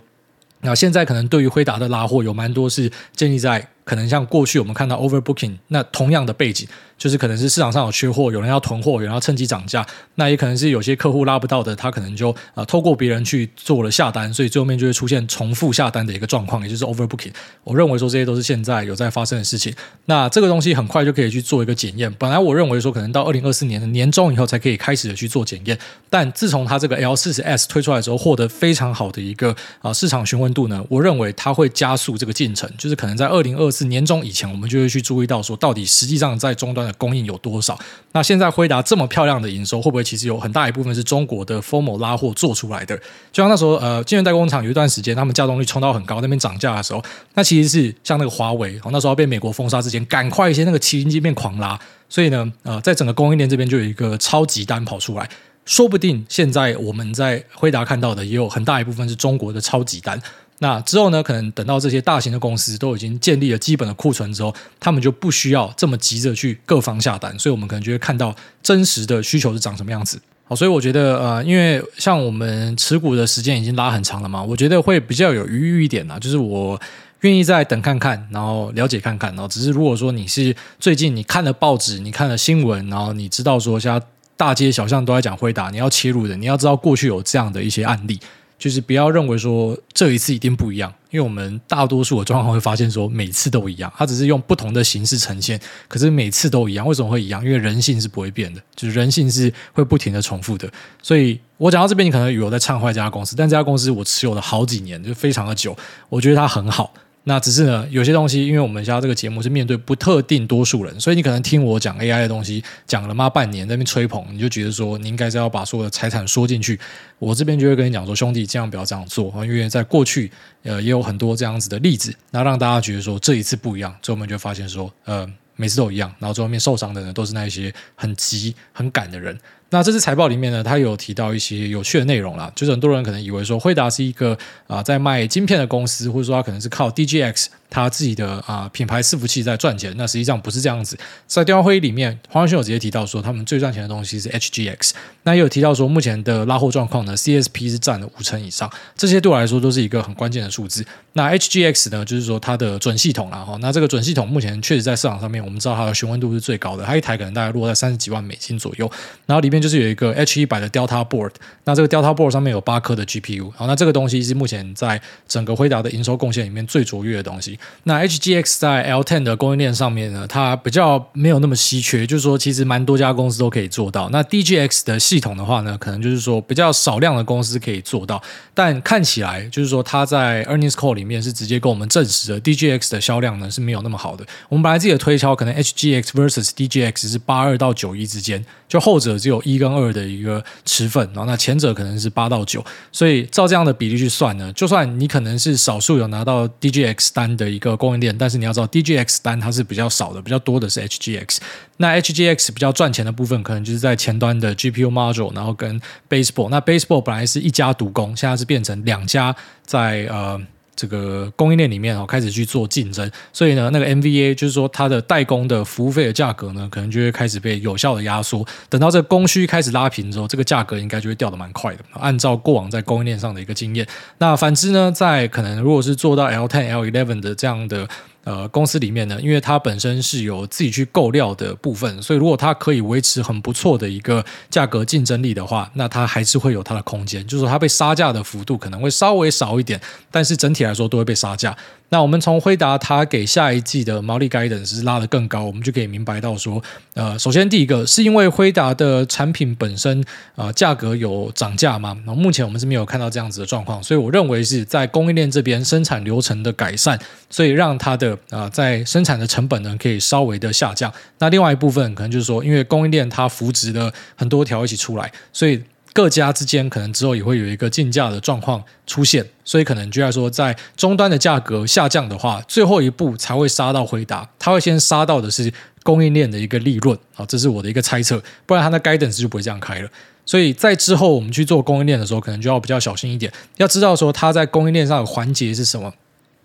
[0.61, 6.67] 那现在可能对于辉达的拉货有蛮多是建立在可能像过去我们看到 overbooking 那同样的背景。
[6.99, 17.33] 就是可能是市场上有缺货，有人要囤货，有人要趁机涨价，那也可能是有些客户拉不到的，他可能就啊、透过别人去做了下单，所以最后面就会出现重复下单的一个状况，也就是 overbooking。
[17.65, 19.75] 我认为说这些都是现在有在发生的事情。
[20.05, 22.13] 那这个东西很快就可以去做一个检验。
[22.21, 25.77] 本来我认为说可能到二零二四年的年中以后才可以开始的去做检验，
[26.09, 37.79] 但自从它这个 L 四十 S 推出来之后，获得非常好的一个啊、市场询问度呢，我认为它会加速这个进程，就是可能在二零二四年中以前，我们就会去注意到说到底实际上在终端的供应有多少。
[38.13, 42.97] 那现在辉达这么漂亮的营收，会不会其实有很大一部分是中国的 Formo 拉货做出来的？
[43.33, 47.03] 就像那时候，呃，晶圆代工厂有一段时间，他们稼动率冲到很高，那边涨价的时候，
[47.35, 55.29] 那其实是像那个华为，那时候被美国封杀之前，赶快一些那个麒麟机变狂拉，所以呢，呃，在整个供应链这边就有一个超级单跑出来，
[55.65, 60.21] 说不定现在我们在辉达看到的，也有很大一部分是中国的超级单。
[60.63, 70.23] 那之后呢，可能等到这些大型的公司都已经建立了基本的库存之后，他们就不需要这么急着去各方下单，所以我们可能就会看到真实的需求是长什么样子。
[70.45, 76.81] 好，所以我觉得呃，因为像我们持股的时间已经拉很长了嘛，我觉得会比较有余裕一点啊，就是我
[77.23, 84.01] 愿意再等看看，然后了解看看，然后只是如果说你是最近你看了报纸，你看了新闻，然后你知道说现在
[84.37, 88.21] 大街小巷都在讲辉达，你要切入的，你要知道过去有这样的一些案例。
[88.63, 96.87] 就是不要认为说这一次一定不一样，因为我们大多数的状况会发现说每次都一样，它只是用不同的形式呈现，可是每次都一样。
[96.87, 97.45] 为什么会一样？
[97.45, 100.71] 因为人性是不会变的，就是人性是会不停的重复的。
[101.03, 105.77] 所以我讲到这边，你可能以为我在唱坏这家公司，但这家公司我持有了好几年，就非常的久，
[106.09, 106.95] 我觉得它很好。
[107.25, 116.79] 那只是呢，有些东西，因为我们家这个节目是面对不特定多数人，所以你可能听我讲 AI 的东西，讲了妈半年在那边吹捧，你就觉得说你应该是要把所有的财产说进去。
[117.21, 119.31] 我这边就会跟你讲说，兄弟，千万不要这样做！
[119.45, 120.31] 因为在过去，
[120.65, 129.39] 呃，也有很多这样子的例子，那让大家觉得说这一次不一样，最后面就发现说，呃，每次都一样，然后最后面受伤的人都是那一些很急很赶的人。
[129.73, 137.47] 那这次财报里面呢，它有提到一些有趣的内容啦，就是很多人可能以为说惠达是一个啊、在卖晶片的公司，或者说它可能是靠 DGX。
[137.73, 140.99] 他自己的啊品牌伺服器在赚钱，那实际上不是这样子。
[141.27, 144.91] 在电话会议里面，黄仁勋有直接提到说，他们最赚钱的东西是 HGX。
[145.23, 148.71] 那也有提到说，目前的拉货状况呢，CSP 是占了五成以上。
[148.95, 150.85] 这些对我来说都是一个很关键的数字。
[151.15, 153.57] 那 HGX 呢，就是说它的准系统啦哈。
[153.63, 158.91] 那这个准系统目前确实在市场上面，我们知道它的询问度是最高的，它一台可能大概落在三十几万美金左右。
[159.25, 161.33] 然后里面就是有一个 H 一百的 Delta Board，
[161.65, 163.51] 那这个 Delta Board 上面有八颗的 GPU。
[163.57, 167.59] 好，那这个东西是目前在整个辉达的营收贡献里面最卓越的东西。
[167.85, 174.09] 那 HGX 在 L10 的供应链上面呢，它比较没有那么稀缺，就是说其实蛮多家公司都可以做到。
[174.11, 178.23] 那 DGX 的系统的话呢，可能就是说比较少量的公司可以做到，
[178.55, 184.25] 但看起来就是说它在 Earnings Call 里面是直接跟我们证实的 DGX 的销量呢是没有那么好的。
[184.49, 201.39] 我们本来自己的推敲，可能 HGX versus DGX 是八二到九一之间，就后者只有一跟二的一个持份，然后那前者可能是八到九，所以照这样的比例去算呢，就算你可能是少数有拿到 DGX 单的一个供应链，但是你要知道，DGX 单它是比较少的，比较多的是 HGX。
[201.77, 206.49] 那 HGX 比较赚钱的部分，可能就是在前端的 GPU Module，然后跟 Baseball。
[206.49, 209.35] 那 Baseball 本来是一家独攻，现在是变成两家
[209.65, 210.41] 在呃
[210.75, 218.47] 这个供应链里面哦，开始去做竞争，所以呢，那个 MVA 就是说它的代工的服务费的价格呢，可能就会开始被有效的压缩。
[218.69, 221.85] 等到这个供需开始拉平之后，这个价格应该就会掉的蛮快的。
[221.93, 223.87] 按照过往在供应链上的一个经验，
[224.19, 227.89] 那反之呢，在可能如果是做到 L ten L eleven 的这样的。
[228.25, 239.81] 呃，公司里面呢，因为它本身是有自己去购料的部分，所以如果它可以维持很不错的一个价格竞争力的话，那它还是会有它的空间，就是说它被杀价的幅度可能会稍微少一点，
[240.11, 241.57] 但是整体来说都会被杀价。
[241.93, 246.61] 那我们从辉达它给下一季的毛利改善是拉得更高，我们就可以明白到说，
[246.95, 250.01] 呃，首先第一个是因为辉达的产品本身
[250.35, 260.91] 啊、呃、价格有涨价嘛，那目前我们是没有看到这样子的状况，所以我认为是在供应链这边生产流程的改善，所以让它的啊、呃、在生产的成本呢可以稍微的下降。
[261.19, 265.63] 那另外一部分可能就是说，因为供应链它扶植了很多条一起出来，所以。
[265.95, 275.53] 各家之间可能之后也会有一个竞价的状况出现，所以可能就要说，在终端的价格下降的话，最后一步才会杀到回答，它会先杀到的是
[275.83, 279.89] 供应链的一个利润啊，这是我的一个猜测，不然它的 guidance 就不会这样开了。
[280.25, 285.93] 所以在之后我们去做供应链的时候，可能就要比较小心一点，要知道说它在供应链上的环节是什么，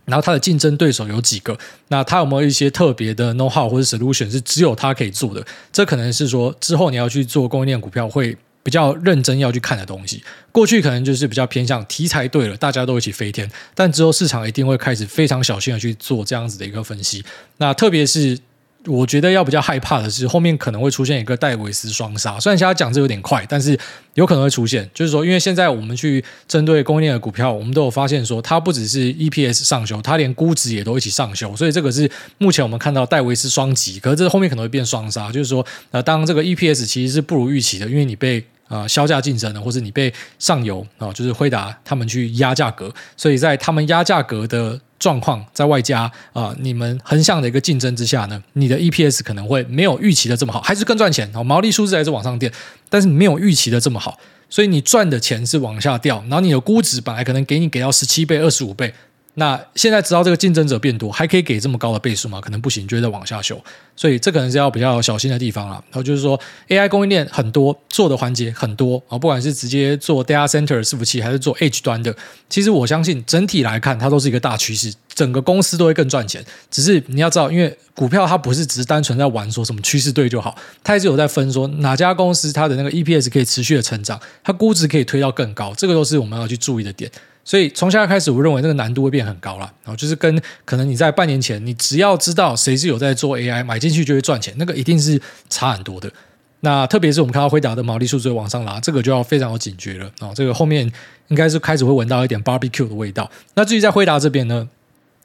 [0.04, 1.58] 然后它的竞争对手有几个，
[1.88, 8.36] 那它有没有一些特别的 know how 或者 solution 是只有它可以做的，这可能是说之后你要去做供应链股票会。
[8.68, 17.24] 比较认真要去看的东西，过去可能就是比较偏向题材对了，大家都一起飞天，但之后市场一定会开始非常小心的去做这样子的一个分析。
[17.60, 18.38] 那特别是
[18.86, 22.38] 我觉得要比较害怕的是，后面可能会出现一个戴维斯双杀。
[22.38, 23.80] 虽然现在讲这有点快，但是
[24.16, 24.90] 有可能会出现。
[24.94, 31.56] 就是说，因为现在我们去针对供应链的股票，我们都有发现说，它不只是 EPS 上修，它连估值也都一起上修。
[31.56, 35.32] 所以这个是目前我们看到戴维斯双击，可是这后面可能会变双杀。
[35.32, 52.52] 就是说，呃，当这个 EPS 其实是不如预期的，因为你被啊，销价竞争的，或者你被上游啊，就是辉达他们去压价格，所以在他们压价格的状况，在外加啊，你们横向的一个竞争之下呢，你的 EPS 可能会没有预期的这么好，还是更赚钱哦，毛利数字还是往上垫，
[52.90, 58.94] 但是没有预期的这么好，所以你赚的钱是往下掉，然后你的估值本来可能给你给到十七倍、二十五倍。
[59.40, 62.42] 那现在知道这个竞争者变多，还可以给这么高的倍数吗？
[62.42, 63.64] 可能不行，就会再往下修。
[63.96, 65.74] 所以这可能是要比较小心的地方了。
[65.92, 72.16] 然后就是说，AI 供应链很多做的环节很多啊，不管是直接做 data center 伺服器，还是做 edge 端的，
[72.50, 76.44] 其实我相信整体来看，它都是一个大趋势，整个公司都会更赚钱。
[76.72, 87.12] 只是你要知道，因为股票它不是只是单纯在玩说什么趋势对就好，它还是有在分说哪家公司它的那个 EPS 可以持续的成长，它估值可以推到更高，这个都是我们要去注意的点。
[87.48, 89.72] 所以从现在开始，我认为那个难度会变很高了。
[89.86, 95.18] 然后就是跟可能你在半年前，你只要知道谁是有在做 AI，买进去就会赚钱，那个一定是
[95.50, 96.12] 差很多的。
[96.60, 100.12] 那特别是我们看到辉达的毛利数字往上拉，这个就要非常有警觉了。
[100.20, 100.92] 啊，这个后面
[101.30, 103.32] 应该是开始会闻到一点 barbecue 的味道。
[103.54, 104.68] 那至于在辉达这边呢，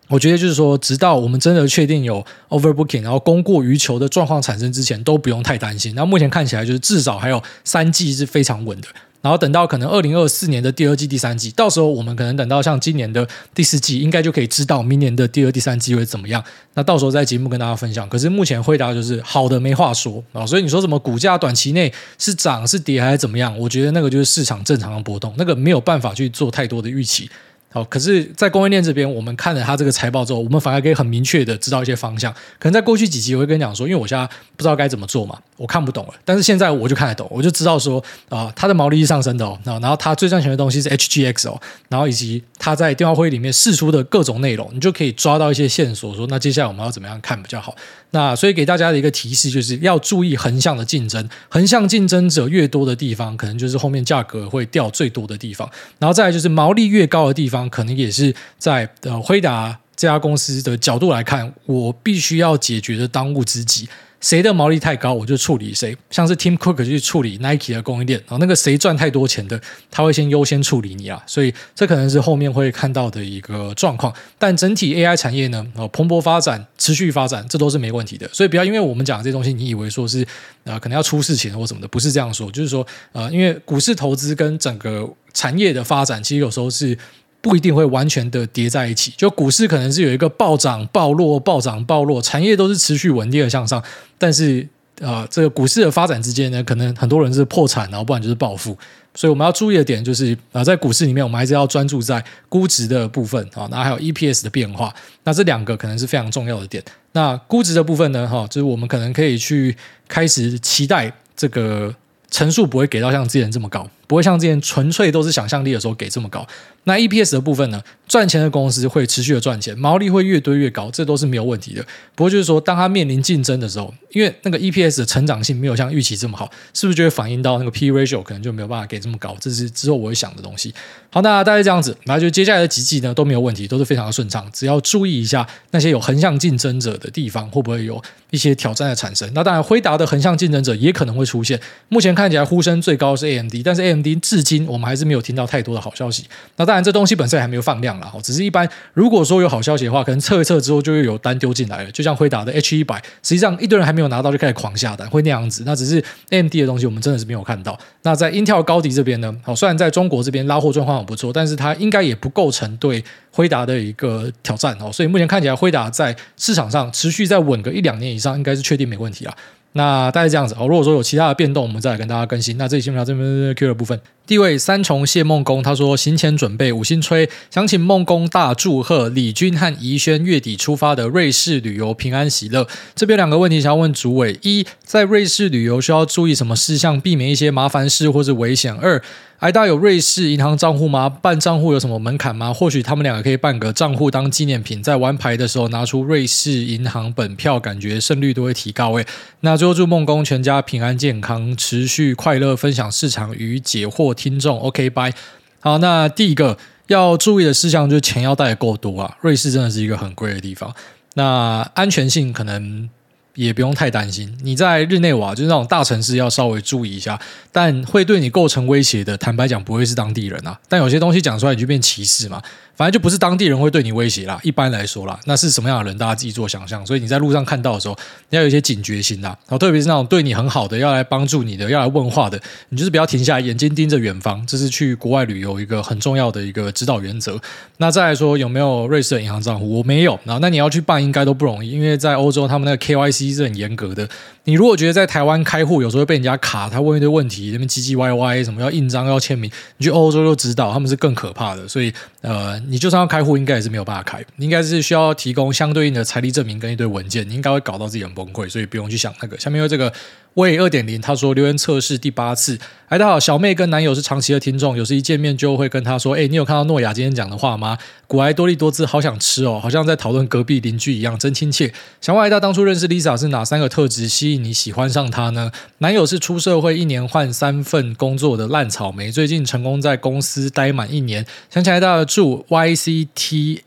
[0.06, 5.92] 我觉得就是说，直到我们真的确定有 overbooking，然后供过于求的状况产生之前，都不用太担心。
[5.96, 8.86] 那目前看起来就是至少还有三季是非常稳的。
[9.22, 16.42] 然后等到可能二零二四年的第二季、第三季，到时候我们可能等到像今年的第四季，应该就可以知道明年的第二、第三季会怎么样。
[16.74, 18.08] 那到时候在节目跟大家分享。
[18.08, 23.56] 可是目前回答就是好的没话说啊，所以你说什么股价短期内是涨是跌还是怎么样？
[23.56, 27.30] 我觉得那个就是市场正常的波动，那个没有办法去做太多的预期。
[27.72, 32.30] 好，可是，在供应链这边，我们看了他这个财报之后，我们反而可以很明确的知道一些方向。
[32.58, 36.12] 可能在过去几集，我会跟你讲说，因为我现在不知道该怎么做嘛，我看不懂了。
[36.24, 41.58] 但是现在我就看得懂，我就知道说，啊、呃，它的毛利是上升的哦，然后它最赚钱的东西是 HGX 哦，
[41.88, 47.74] 然后以及它在电话会议里面释出的各种内容，你就可以抓到一些线索，说那接下来我们要怎么样看比较好。
[48.14, 55.66] 那所以给大家的一个提示就是要注意横向的竞争，横向竞争者越多的地方，可能就是后面价格会掉最多的地方。
[55.98, 63.88] 然后再来就是毛利越高的地方，可能也是在呃辉达这家公司的角度来看，我必须要解决的当务之急。
[64.20, 65.96] 谁的毛利太高，我就处理谁。
[66.08, 71.20] 像是 Tim Cook 去处理 Nike 的供应链，然后那个谁赚太多钱的，他会先优先处理你啊。
[71.26, 74.14] 所以这可能是后面会看到的一个状况。
[74.38, 78.28] 但整体 AI 产业呢，蓬勃发展、持续发展，这都是没问题的。
[78.32, 80.24] 所以不要因为我们讲这些东西，你以为说是
[80.64, 82.48] 啊、可能要出事情或什么的，不是这样说。
[82.52, 86.96] 就是说啊、呃，因为股市投资跟整个产业的发展，其实有时候是。
[87.42, 93.82] 不一定会完全的叠在一起，就股市可能是有一个暴涨暴落、暴涨暴落，产业都是持续稳定的向上，
[94.16, 94.66] 但是
[95.00, 98.78] 呃，这个股市的发展之间呢，可能很多人是破产，然后不然就是暴富，
[99.14, 106.80] 所以我们要注意的点就是啊，在股市里面，我们还是要专注在估值的部分啊，然后还有 EPS 的变化，那这两个可能是非常重要的点。
[107.10, 109.76] 那估值的部分呢，哈，就是我们可能可以去
[110.06, 111.92] 开始期待这个。
[112.32, 116.48] 层数不会给到像之前这么高，不会像之前纯粹都是想象力的时候给这么高。
[116.84, 121.82] 那 EPS 的部分呢，赚钱的公司会持续的赚钱，毛利会越堆越高，这都是没有问题的。
[122.14, 129.36] 不过就是说，当它面临竞争的时候，因为那个 EPS 的成长性没有像预期这么好，是不是就会反映到那个 P ratio 可能就没有办法给这么高？
[129.40, 130.74] 这是之后我会想的东西。
[131.10, 139.30] 好，那大概这样子，那就接下来的几季呢都没有问题，都是非常的顺畅，只要注意一下那些有横向竞争者的地方会不会有一些挑战的产生。
[139.34, 141.60] 那当然，辉达的横向竞争者也可能会出现。
[141.88, 146.24] 目前看起来呼声最高是 AMD，但是 AMD 至今我们还是没有听到太多的好消息。
[146.56, 147.12] 那当然，这东西。
[147.14, 148.66] 本身还没有放量了哈，只是一般。
[148.94, 151.90] 如果说有好消息的话，可能测一测之后就会有单丢进来了。
[151.90, 155.64] 就像辉达的 H 一百，实际上一堆人还没有拿到就开始狂下单，会那样子。
[155.66, 157.78] 那只是 AMD 的东西，我们真的是没有看到。
[158.04, 159.36] 那在 Intel 高迪这边呢？
[159.42, 164.90] 好，虽然在中国这边拉货状况很不错，但是它应该也不构成对辉达的一个挑战哦。
[164.90, 169.36] 所以目前看起来，辉达在市场上持续在稳个一两年以上，应该是确定没问题了。
[169.72, 172.58] 那大概这样子哦，如果说有其他的变动，我们再来跟大家更新。
[172.58, 173.98] 那这期先聊这边 Q 的部分。
[174.26, 182.68] 地位三重谢梦工，他说行前准备五星吹，想请梦工大祝贺李军和怡轩月底出发的瑞士旅游平安喜乐。
[182.94, 188.72] 这边两个问题想要问主委：一，在瑞士旅游需要注意什么事项，避免一些麻烦事或是危险？
[188.74, 189.02] 二，
[189.42, 191.08] 挨大有瑞士银行账户吗？
[191.08, 192.54] 办账户有什么门槛吗？
[192.54, 198.92] 或许他们两个可以办个账户当纪念品，在玩牌的时候拿出瑞士银行本票，感觉胜率都会提高。
[198.92, 199.06] 诶，
[199.40, 204.60] 那最后祝梦工全家平安健康，持续快乐，分享市场与解惑听众。
[204.60, 205.12] OK，拜。
[205.58, 209.16] 好，那第一个要注意的事项就是钱要带的够多啊。
[209.22, 210.72] 瑞士真的是一个很贵的地方，
[211.14, 212.88] 那安全性可能。
[213.34, 217.18] 也不用太担心，你在日内瓦就是那种大城市要稍微注意一下，
[217.50, 220.58] 但会对你构成威胁的，坦白讲不会是当地人啊。
[220.68, 222.42] 但有些东西讲出来你就变歧视嘛，
[222.76, 224.38] 反正就不是当地人会对你威胁啦。
[224.42, 226.84] 一般来说啦，那是什么样的人，大家自己做想象。
[226.84, 227.96] 所以你在路上看到的时候，
[228.28, 229.30] 你要有一些警觉心啦。
[229.46, 237.40] 然后特别是那种对你很好的，要来帮助你的，要来问话的，你就是不要停下来，眼睛盯着远方，这是去国外旅游一个很重要的一个指导原则。
[237.78, 239.78] 那再来说有没有瑞士的银行账户？
[239.78, 240.18] 我没有。
[240.24, 243.32] 然后那你要去办，应该都不容易，因为在欧洲他们那个 KYC。
[243.32, 244.06] 是很严格的。
[244.44, 251.66] 你如果觉得在台湾开户有时候被人家卡，他问一堆问题，那边唧唧歪歪，什么要印章要签名，你去欧洲就知道他们是更可怕的。
[251.66, 258.48] 所以呃，你就算要开户，应该也是没有办法开，应该是需要提供相对应的财力证明跟一堆文件，你应该会搞到自己很崩溃。
[258.48, 259.38] 所以不用去想那个。
[259.38, 259.92] 下面有这个。
[260.34, 262.58] 喂，二点零，他说留言测试第八次。
[262.88, 267.76] 哎，大家好，小妹跟男友是长期的听众，有时一见面就会跟他说：“哎，你有看到诺亚今天讲的话吗？
[268.06, 275.52] 古埃多利多兹好想吃哦，好像在讨论隔壁邻居一样，真亲切。”想问哎大当初认识 Lisa 是哪三个特质吸引你喜欢上她呢？
[275.78, 281.26] 男友是出社会一年换三份工作的烂草莓，最近成功在公司待满一年。
[281.50, 283.60] 想起来大家祝 YCTSAI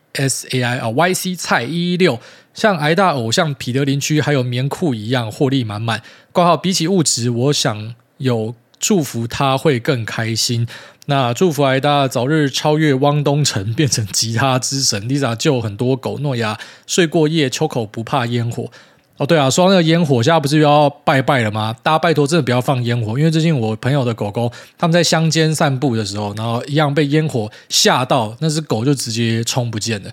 [0.80, 2.20] 啊，YC 菜一一六。
[2.56, 6.02] 像挨大偶像彼得林区还有棉裤一样获利满满。
[6.32, 10.66] 挂号比起物质，我想有祝福他会更开心。
[11.08, 15.08] 那祝福挨大早日超越汪东城，变成吉他之神。
[15.08, 18.72] Lisa 救很多狗，诺亚睡过夜，秋口不怕烟火。
[19.18, 21.74] 哦，对啊，说到那个烟火，现在不是又要拜拜了吗？
[21.84, 30.10] 大家拜托真的不要放烟火，因为最近我朋友的狗狗他们在乡间散步的时候，然后一样被烟火吓到，那只狗就直接冲不见了。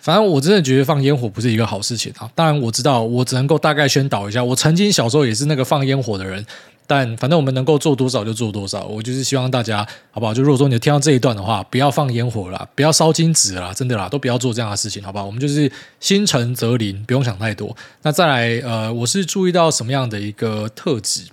[0.00, 2.28] 反正我真的觉得放烟火不是一个好事情啊！
[2.34, 4.42] 当然我知道，我只能够大概宣导一下。
[4.42, 6.44] 我曾经小时候也是那个放烟火的人，
[6.86, 8.86] 但反正我们能够做多少就做多少。
[8.86, 10.32] 我就是希望大家，好不好？
[10.32, 15.26] 就如果说你听到这一段的话，不要放烟火了，不要烧金纸了，真的啦，都不要做这样的事情，好不好？
[15.26, 17.76] 我们就是心诚则灵，不用想太多。
[18.00, 21.24] 那再来，呃，我是注意到什么样的一个特质？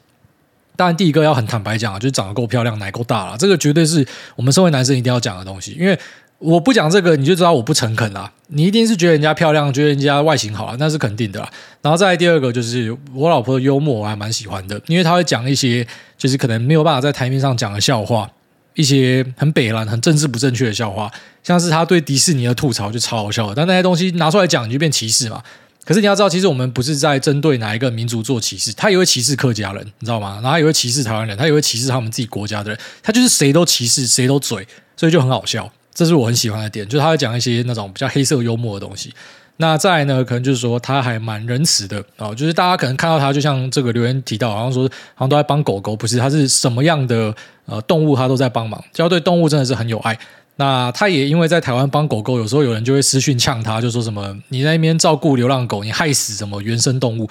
[0.75, 5.97] 当然，第一个要很坦白讲啊，就是长得够漂亮，奶够大了，这个绝对是我们身为男生一定要讲的东西，因为。
[6.39, 8.31] 我不讲这个，你就知道我不诚恳啦。
[8.49, 11.49] 你一定是觉得人家漂亮，觉得人家外形好啊，那是肯定的啦。
[11.81, 15.85] 然后再第二个，就是我老婆的幽默，我还蛮喜欢的，因为她会讲一些
[16.17, 18.29] 就是可能没有办法在台面上讲的笑话，
[18.75, 21.11] 一些很北蓝、很政治不正确的笑话，
[21.43, 23.55] 像是她对迪士尼的吐槽就超好笑的。
[23.55, 25.41] 但那些东西拿出来讲，你就变歧视嘛。
[25.83, 30.39] 可是你要知道，其实我们不是在针对哪一个民族做歧视，他也会歧视客家人，你知道吗？
[30.43, 35.71] 然后也会歧视台湾人，他也会歧视他们自己国家的人，他就是谁都歧视，谁都嘴，所以就很好笑。
[35.97, 39.11] 这是我很喜欢的点，就是他会讲一些那种比较黑色幽默的东西。
[39.59, 44.83] 那再来呢，可能就是说他还蛮仁慈的啊，就是大家可能看到他，就像这个留言提到，好像说
[45.15, 46.19] 好像都在帮狗狗，不是？
[46.19, 47.33] 他是什么样的
[47.65, 50.15] 呃动物，他都在帮忙，就要对动物真的是很有爱。
[50.57, 57.27] 那他也因为在台湾帮狗狗，有时候有人就会私讯呛他，就说什么你在那边照顾流浪狗，你害死什么原生动物？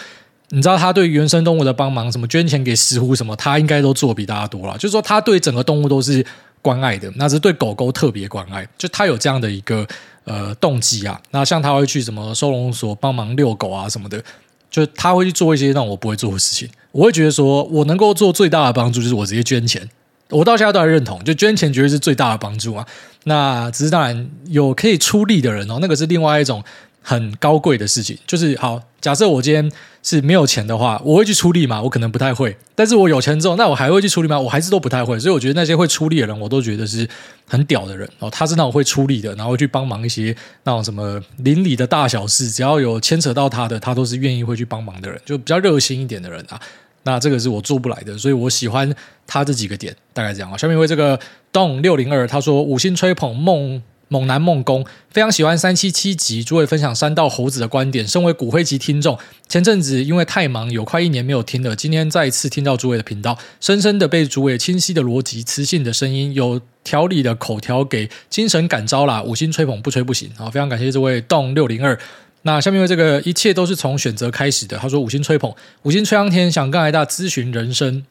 [0.49, 4.75] 你知道他对原生动物的帮忙，什么捐钱给石虎什么，他应该都做比大家多了。
[4.75, 6.27] 就是说他对整个动物都是。
[6.67, 9.87] 关爱的，那是对狗狗特别关爱，就他有这样的一个
[10.25, 11.21] 呃动机啊。
[11.31, 14.21] 那像他会去什么收容所帮忙遛狗啊什么的，
[14.69, 16.69] 就他会去做一些让我不会做的事情。
[16.91, 19.89] 我会觉得说，我能够做最大的帮助就是我直接捐钱，
[20.31, 22.85] 我到现在都还认同，就捐钱绝对是最大的帮助啊。
[23.25, 26.65] 那只是当然有可以出力的人哦，那个是另外一种
[27.01, 28.19] 很高贵的事情。
[28.27, 29.71] 就是好，假设我今天
[30.07, 31.83] 是没有钱的话，我会去出力吗？
[31.83, 32.57] 我可能不太会。
[32.77, 34.39] 但是我有钱之后，那我还会去出力吗？
[34.39, 35.19] 我还是都不太会。
[35.19, 37.09] 所以我觉得那些会出力的人，我都觉得是
[37.49, 38.31] 很屌的人哦。
[38.31, 40.33] 他是那种会出力的，然后去帮忙一些
[40.63, 46.61] 那种什么邻里的大小事，只要有牵扯到他的，他都是愿意会去帮忙的人，就比较热心一点的人啊。
[47.03, 48.89] 那这个是我做不来的，所以我喜欢
[49.27, 50.57] 他这几个点，大概这样啊。
[50.57, 51.19] 下面为这个
[51.53, 58.07] Don 六零二他说五星吹捧梦 猛男梦工，非常喜欢三七七集，诸位分享山道猴子的观点。
[58.07, 69.23] 身为骨灰级听众，前阵子因为太忙，有快一年没有听了，今天再一次听到诸位的频道，深深的被诸位清晰的逻辑、磁性的声音、有条理的口条给精神感召啦。
[69.23, 70.49] 五星吹捧不吹不行啊！
[70.49, 71.99] 非常感谢这位 Don 六零二。
[72.43, 74.77] 那下面为这个一切都是从选择开始的。
[74.79, 75.53] 他说五星吹捧，
[75.83, 78.05] 五星吹上天，想跟癌大咨询人生。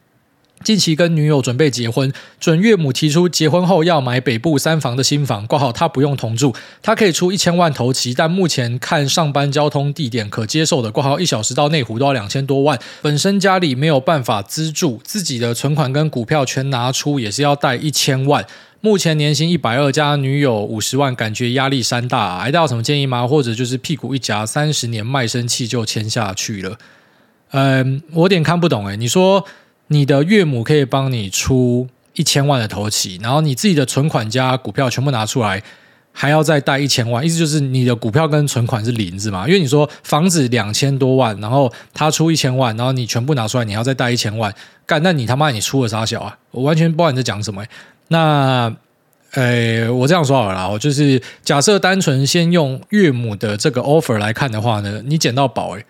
[0.64, 18.46] 近期跟女友准备结婚，准岳母提出结婚后要买北部三房的新房，挂号他不用同住，他可以出一千万头期，但目前看上班交通地点可接受的，挂号一小时到内湖都要两千多万，本身家里没有办法资助，自己的存款跟股票全拿出也是要贷一千万。
[18.82, 22.40] 目前年薪一百二，加女友五十万，感觉压力山大啊。
[22.42, 23.26] 癌大有什么建议吗？
[23.28, 26.78] 或者就是屁股一夹，三十年卖身契就签下去了。
[27.52, 28.96] 嗯，我有点看不懂诶。
[28.96, 29.44] 你说
[29.88, 35.62] 你的岳母可以帮你出一千万的头期，然后你自己的存款加股票全部拿出来，
[36.12, 39.46] 还要再贷一千万，意思就是你的股票跟存款是零，是吗？
[39.48, 44.54] 因为你说房子两千多万，然后他出一千万，然后你全部拿出来，你要再贷一千万，
[44.86, 46.38] 干，那你他妈你出了啥小啊？
[46.52, 47.64] 我完全不知道你在讲什么。
[48.08, 48.74] 那，
[49.34, 55.86] 诶，我这样说好了啦，我就是假设单纯先用岳母的这个 offer 来看的话呢，你捡到宝诶，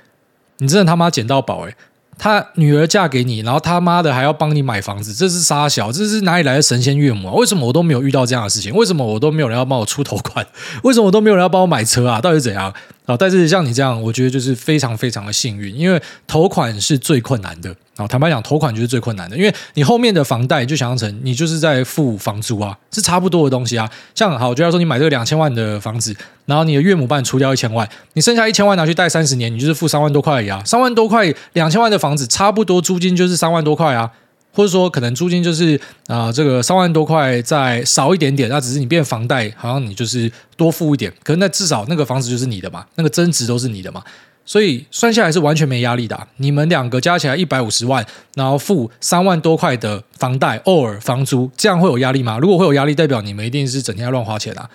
[0.57, 1.75] 你真的他妈捡到宝诶，
[2.17, 7.33] 他女儿嫁给你，然后他妈的还要帮你买房子，这是傻小，这是哪里来的神仙岳母啊？
[7.33, 8.73] 为什么我都没有遇到这样的事情？
[8.73, 10.45] 为什么我都没有人要帮我出头款？
[10.83, 12.21] 为什么我都没有人要帮我买车啊？
[12.21, 12.73] 到底怎样？
[13.05, 17.75] 啊，但是像你这样，我觉得就是非常非常的幸运，因为头款是最困难的。
[17.95, 23.89] 啊，坦白讲，头款就是最困难的，因为你后面的房贷就想象成你就是在付房租啊，是差不多的东西啊。
[24.13, 26.15] 像好，我觉得说你买这个两千万的房子，
[26.45, 30.61] 然后你的岳母帮你出掉一千万，你剩下一千万拿去贷三十年，你就是付三万多块而已啊。
[30.65, 34.11] 三万多块，两千万的房子，差不多租金就是三万多块啊。
[34.53, 35.77] 或者说，可能租金就是
[36.07, 41.11] 啊、这个三万多块再少一点点，那只是你变房贷，好像你就是多付一点。
[41.23, 44.01] 可是那至少那个房子就是你的嘛，那个增值都是你的嘛，
[44.45, 52.37] 所以算下来是完全没压力的、你们两个加起来一百五十万，然后付三万多块的房贷，偶尔房租，这样会有压力吗？
[52.39, 54.69] 如果会有压力，代表你们一定是整天要乱花钱啊。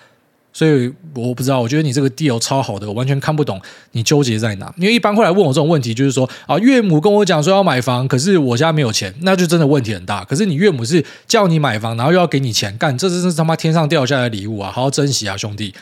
[0.53, 3.61] 所以我不知道，我觉得你这个 deal 超好的，我完全看不懂
[3.93, 4.73] 你纠结在哪。
[4.75, 10.25] 因为一般会来问我这种问题，就是说啊，岳母跟我讲说要买房，可是我家没有钱，那就真的问题很大。
[10.25, 14.69] 可是你岳母是叫你买房，然后又要给你钱，干，这真是他妈天上掉下来的礼物啊！
[14.69, 15.73] 好好珍惜啊，兄弟。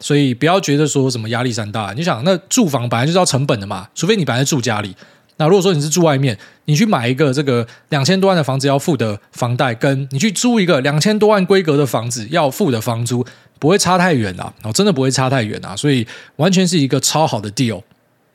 [0.00, 1.92] 所以不要觉得说什么压力山大。
[1.94, 4.94] 你想，那住房本来就是要成本的嘛，除非你本来住家里。
[5.38, 13.22] 那如果说你是住外面，你去买一个这个两千多万的房子要付的房贷，跟你去租一个两千多万规格的房子要付的房租，
[13.58, 17.82] 不会差太远啊，哦，真的不会差太远啊，所以完全是一个超好的 deal。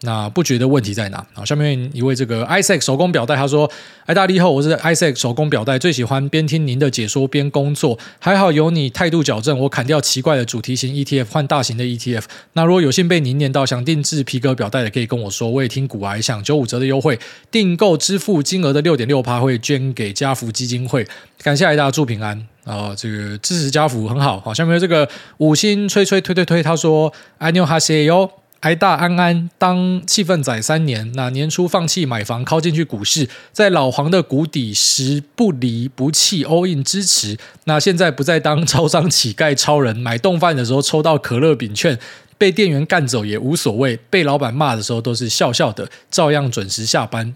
[0.03, 1.23] 那不觉得问题在哪？
[1.33, 3.69] 好，下面一位这个 Isaac 手工表带，他说
[4.07, 12.23] ：“哎，大家好，我是 Isaac 手工表带，最喜欢边听您的解说边工作，还好有你态度矫正，我砍掉奇怪的主题型 ETF，换大型的 ETF。
[12.53, 17.19] 那如果有幸被您念到，想定制皮革表带的，可以跟我说，我也听股癌想九五折的优惠，
[17.51, 21.05] 订购支付金额的六点六趴会捐给家福基金会。
[21.43, 24.39] 感谢癌大祝平安啊、这个支持家福很好。
[24.39, 28.31] 好，下面这个五星吹吹推推推，他说：爱妞哈西哟。”
[28.61, 37.35] 癌大安安当气氛仔三年，那年初放弃买房，靠进去股市，在老黄的谷底时不离不弃 all in 支持。
[37.63, 41.97] 那现在不再当超商乞丐超人，买冻饭的时候抽到可乐饼券，
[42.37, 47.33] 被店员干走也无所谓，被老板骂的时候都是笑笑的，照样准时下班。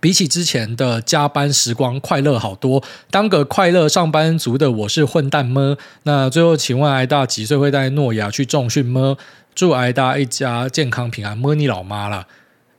[0.00, 2.82] 比起之前的加班时光，快乐好多。
[3.10, 5.76] 当个快乐上班族的我是混蛋么？
[6.02, 9.16] 那最后，请问癌大几岁会带诺亚去重训么？
[9.54, 12.26] 祝癌大一家健康平安，摸你老妈啦。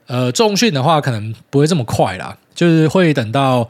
[0.06, 3.64] 呃，重训的话可能不会这么快啦，就是会等到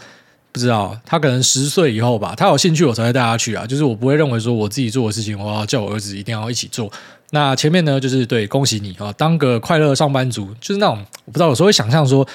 [0.52, 3.66] 不知道他可能十岁以后吧，他有兴趣我才会带他去啊。
[3.66, 6.92] 就是我不会认为说我自己做的事情，我要叫我儿子一定要一起做。
[7.30, 12.26] 那前面呢，就是对，恭喜你啊，当个快乐上班族，就是那种我不知道，有时候会想象说，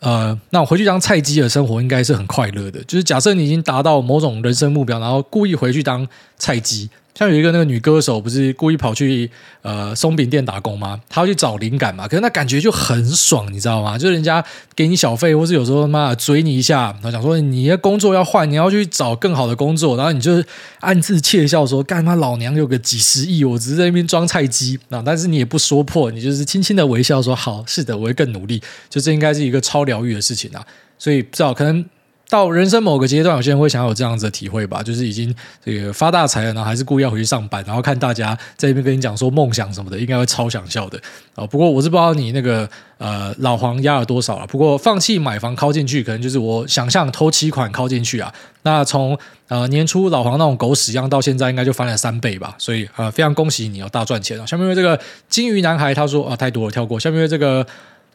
[0.00, 2.82] 呃，那我回去当菜鸡的生活应该是很快乐的。
[2.84, 6.06] 就是假设你已经达到某种人生目标，然后故意回去当
[6.38, 6.88] 菜鸡。
[7.14, 9.28] 像有一个那个女歌手，不是故意跑去
[9.62, 11.00] 呃松饼店打工吗？
[11.08, 13.98] 她要去找灵感嘛，可是那感觉就很爽，你知道吗？
[13.98, 14.44] 就是人家
[14.76, 20.40] 给你小费，或是有时候他妈追你一下，然后讲说你的工作要换，你要去找更好的工作，然后你就
[20.78, 30.64] 暗自窃笑说：“干嘛老娘有个几十亿，我只是在那边装菜鸡。”啊，但是你也不说破，你就是轻轻的微笑说：“好，是的，我会更努力。”就这应该是一个超疗愈的事情啊，
[30.96, 31.84] 所以不知道可能。
[32.28, 41.00] 到人生某个阶段，有些人会想要有这样子的体会吧，就是已经这个发大财了，然后还是故意要回去上班，然后看大家在那边跟你讲说梦想什么的，应该会超想笑的
[41.34, 41.46] 啊。
[41.46, 42.68] 不过我是不知道你那个
[42.98, 44.46] 呃老黄压了多少了。
[44.46, 48.30] 不过放弃买房靠进去，可能就是我想象头期款靠进去啊。
[48.62, 49.18] 那从
[49.48, 52.54] 呃年初老黄那种狗屎一样到现在，应该就翻了三倍吧。
[52.58, 54.44] 所以呃非常恭喜你哦，大赚钱啊。
[54.44, 55.00] 下面这个
[55.30, 57.00] 金鱼男孩他说啊太多了，跳过。
[57.00, 57.66] 下面这个。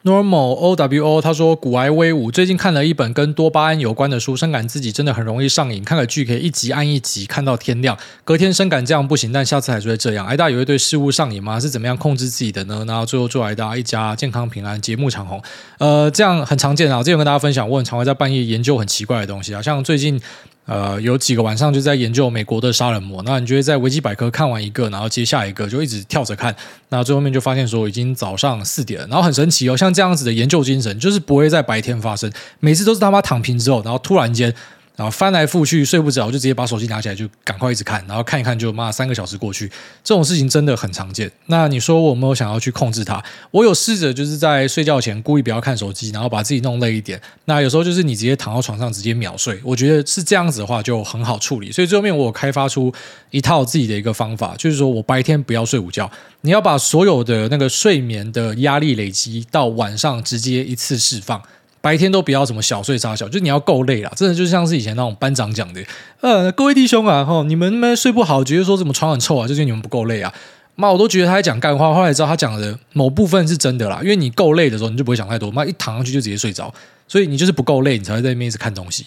[0.04, 5.82] Normal O W O，他说：“股癌威武，最近看了一本跟多巴胺有关的书，深感自己真的很容易上瘾。
[5.82, 10.26] 看了剧可以一集按一集看到天亮，隔天深感这样不行，但下次还是会这样。
[10.28, 11.58] 癌大也会对事物上瘾吗？
[11.58, 12.84] 是怎么样控制自己的呢？
[12.86, 15.42] 然后最后祝癌大一家健康平安，节目长红。
[15.78, 17.02] 呃，这样很常见啊。
[17.02, 20.20] 之前跟大家分享，我很常会在半夜研究很奇怪的东西啊，像最近。”
[20.66, 26.56] 呃，有几个晚上就在研究美国的杀人魔，那你觉得在维基百科看完一个，然后接下一个就一直跳着看，
[26.90, 34.54] 那最后面就发现说已经早上四点了，然后很神奇哦，像这样子的研究精神就是不会在白天发生，每次都是他妈躺平之后，然后突然间。
[34.96, 39.68] 然后翻来覆去睡不着，就直接把手机拿起来就赶快一直看，然后看一看就妈三个小时过去，
[40.04, 41.32] 这种事情真的很常见。
[41.48, 43.24] 那你说我有没有想要去控制它？
[43.50, 47.20] 我有试着就是在睡觉前故意不要看手机，然后把自己弄累一点。
[47.46, 51.72] 那有时候就是你直接躺到床上直接秒睡，我觉得是这样子的话就很好处理。
[51.72, 52.94] 所以最后面我有开发出
[53.32, 56.10] 一套自己的一个方法，就是说我白天不要睡午觉，
[56.42, 61.42] 你要把所有的那个睡眠的压力累积到晚上直接一次释放。
[61.84, 65.84] 白天都不要什么小睡杀小，就你要够累了，真的就像是以前那种班长讲的，
[66.22, 70.34] 呃，各位弟兄啊，吼，你们们睡不好，觉得说什么床很臭啊，就是你们不够累啊。
[70.76, 76.74] 妈，我都觉得他在讲干话，后来知道他讲的某部分是真的啦，因为你够累的时候，你就不会想太多，妈一躺上去就直接睡着，
[77.06, 79.06] 所以你就是不够累，你才会在那边一直看东西。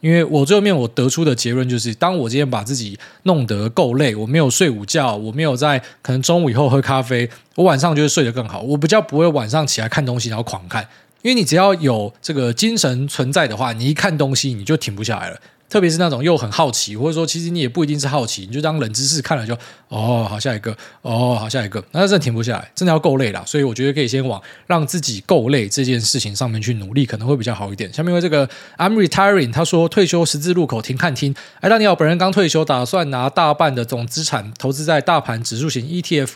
[0.00, 10.86] 因为我最后面我得出的结论就是，当我今天把自己弄得够累，我没有睡午觉，我没有在可能中午以后喝咖啡，我晚上就会睡得更好，我比较不会晚上起来看东西然后狂看。
[11.24, 15.40] 因为你只要有这个精神存在的话，你一看东西你就停不下来了。
[15.70, 19.54] 特别是那种又很好奇，或者说其实你也不一定是好奇，你就当冷知识看了就
[19.88, 23.42] 哦，好下一个，哦，好下一个，那真的停不下来，真的要够累了。
[23.46, 27.90] 所以我觉得可以先往让自己够累这件事情上面去努力，可能会比较好一点。
[27.90, 28.46] 下面为这个
[28.76, 31.34] I'm retiring，他说退休十字路口停看听。
[31.60, 36.32] 哎，大家好，本人刚退休，打算拿大半的总资产投资在大盘指数型 ETF。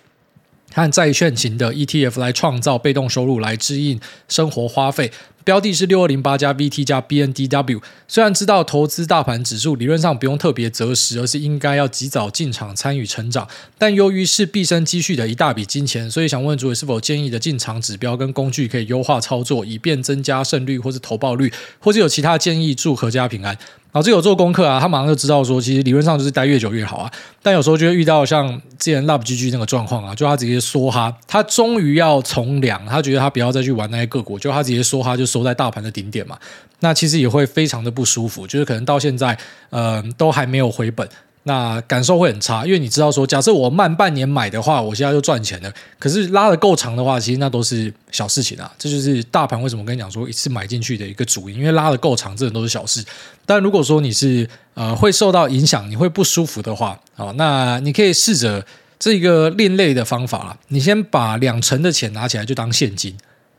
[0.73, 3.99] 和债券型的 ETF 来创造被动收入，来支应
[4.29, 5.11] 生活花费。
[5.45, 7.81] 标的是六二零八加 VT 加 BNDW。
[8.07, 13.49] 虽然知道投资大盘指数理论上不用特别择时，而是应该要及早进场参与成长，
[13.79, 22.75] 但由于是毕生积蓄的一大笔金钱，所以想问主委是否建议的进场指标跟工具可以优化操作，以便增加胜率或是投报率，或是有其他建议？
[22.75, 23.57] 祝阖家平安。
[23.93, 27.11] 老子有做功课啊，他马上就知道说，其实理论上就是待越久越好啊。
[27.43, 36.39] 但有时候就会遇到像之前 Love GG 那个状况啊，就他直接梭哈，他终于要从良，他觉得他不要再去玩那些个股，就他直接梭哈就收在大盘的顶点嘛。
[36.80, 39.36] 那其实也会非常的不舒服，就是可能到现在，
[39.70, 41.09] 呃，都还没有回本。
[41.49, 45.72] 那感受会很差，因为你知道说，假设我慢半年买的话，我现在就赚钱了。
[45.99, 48.70] 可是拉得够长的话，其实那都是小事情啊。
[48.78, 53.03] 这就是大盘为什么跟你讲说一次买进去的一个主因，因为拉得够长，这都是小事。
[53.46, 58.64] 但如果说你是呃会受到影响，你会不舒服的话，啊，那你可以试着
[58.99, 60.57] 这个另类的方法啦。
[60.68, 63.12] 你先把两成的钱拿起来就当现金，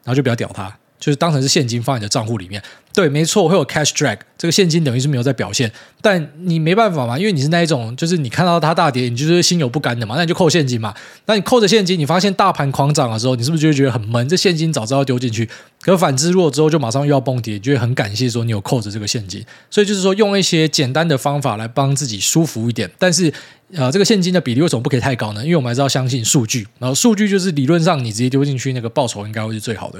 [0.03, 0.77] 然后就不要屌它。
[0.99, 2.61] 就是当成是现金放在你的账户里面，
[2.99, 5.71] 对，没错，会有 cash drag，这个现金等于是没有在表现，
[6.01, 10.93] 但你没办法嘛，因为你是那一种，就是你看到它大跌，你就是心有不甘的嘛，那你就扣现金嘛，
[11.25, 14.27] 那你扣着现金，你发现大盘狂涨的时候，你是不是就会觉得很闷？
[14.27, 15.47] 这现金早知道丢进去，
[15.79, 19.41] 可反之，如果之后就马上又要崩跌，你就会很感谢说你有扣着这个现金，
[19.71, 23.31] 所以就是说用一些简单的方法来帮自己舒服一点，但是
[23.75, 25.41] 呃，这个现金的比例为什么不可以太高呢？
[25.41, 29.99] 因为我们还是要相信数据，然后数据就是理论上你直接丢进去，那个报酬应该会是最好的。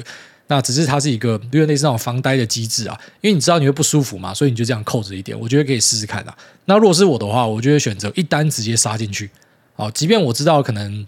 [0.51, 5.39] 那只是它是一个有点类似那种防呆的机制啊，因为你知道你会不舒服嘛，所以你就这样扣着一点。
[5.39, 6.35] 我觉得可以试试看啊。
[6.65, 9.29] 那如果是我的话，我就会选择一单直接杀进去。
[9.75, 11.05] 好，即便我知道可能，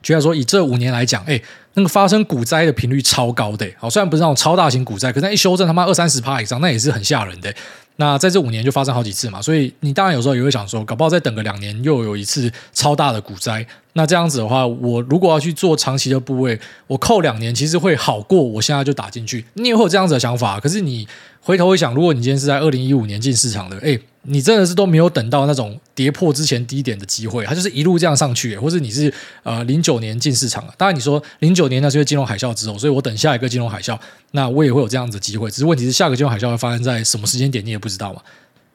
[0.00, 1.42] 就像说以这五年来讲，哎，
[1.74, 3.68] 那个发生股灾的频率超高的。
[3.76, 7.52] 好，虽然不是那种超大型股灾，可是那一修正他妈二三十趴以上，那也是很吓人的。
[7.96, 13.66] 那在这五年就发生好几次嘛，所以你当然有时候也会想说，搞不好再等个两年又有一次超大的股灾。
[13.96, 19.44] 那这样子的话，我如果要去做长期的部位，我扣两年，其实会好过我现在就打进去。
[19.54, 21.08] 你也会有这样子的想法，可是你
[21.40, 23.98] 回头一想，如果你今天是在二零一五年进市场的，哎。
[24.28, 29.12] 你真的是都没有等到那种跌破之前低点的机会，它就是一路这样上去，或者你是
[29.44, 33.96] 呃零九年进市场，当然你说零九年那是因为金融海啸之后，所以我等下一个金融海啸，
[34.32, 38.20] 那我也会有这样子的机会，只是问题是下个金融海啸会发生在什么时间点，你也不知道嘛。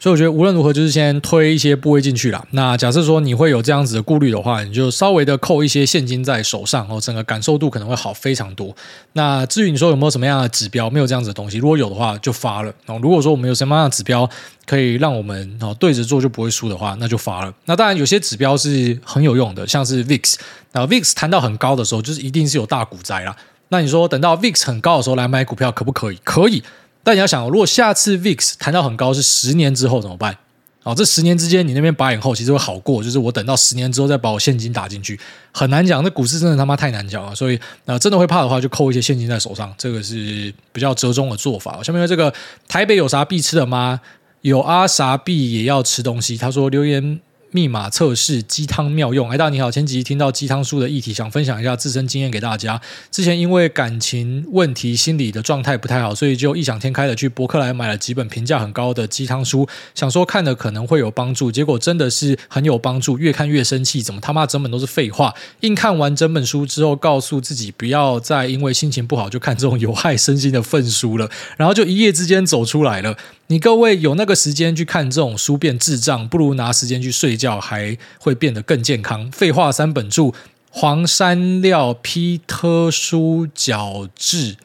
[0.01, 2.43] 所以我觉得无论如何，就是先推一些部位进去啦。
[2.53, 8.75] 那假设说你会有这样子的顾虑的话，你就稍微的扣一些现金在手上，哦，整个感受度可能会好非常多。
[9.13, 12.73] 那至于你说有没有什么样的指标，没有这样子的东西，如果有的话就发了。
[12.87, 14.27] 哦，如果说我们有什么样的指标
[14.65, 17.53] 可以让我们哦对着做就不会输的话，那就发了。
[17.65, 20.33] 那当然有些指标是很有用的，像是 VIX，
[20.71, 23.35] 那 VIX 弹到很高的时候，就是一定是有大股灾啦。
[23.69, 26.17] 那你说等到 VIX 很高的时候来买股票可不可以？
[26.23, 26.63] 可以。
[27.03, 30.37] 但你要想，如果下次 VIX 弹到很高是十年之后怎么办？
[30.83, 35.19] 哦，这十年之间你那边把眼后其实会好过，就是我等到十年之后再把我现金打进去，
[35.51, 36.03] 很难讲。
[36.03, 41.83] 那股市真的他妈太难讲了，所以呃，真的会怕的话，就扣一些现金在手上，这个是比较折中的做法。
[41.83, 42.33] 下面这个
[42.67, 44.01] 台北有啥必吃的吗？
[44.41, 46.35] 有啊，啥必也要吃东西。
[46.35, 47.19] 他说留言。
[47.53, 52.79] 密码测试鸡汤妙用，哎，大你好，前几集听到鸡汤书的议题，想分享一下自身经验给大家。
[53.11, 65.33] 之前因为感情问题，心理的状态不太好，所以就异想天开的去博客来买了几本评价很高的鸡汤书，想说看了可能会有帮助，结果真的是很有帮助，越看越生气，怎么他妈整本都是废话？
[65.59, 73.17] 硬看完整本书之后，告诉自己不要再因为心情不好就看这种有害身心的粪书了，然后就一夜之间走出来了。
[73.51, 79.29] 你各位有那个时间去看这种书变智障，不如拿时间去睡觉，还会变得更健康。
[79.29, 80.31] 废话三本著，
[80.69, 84.55] 黄山料批特殊角质，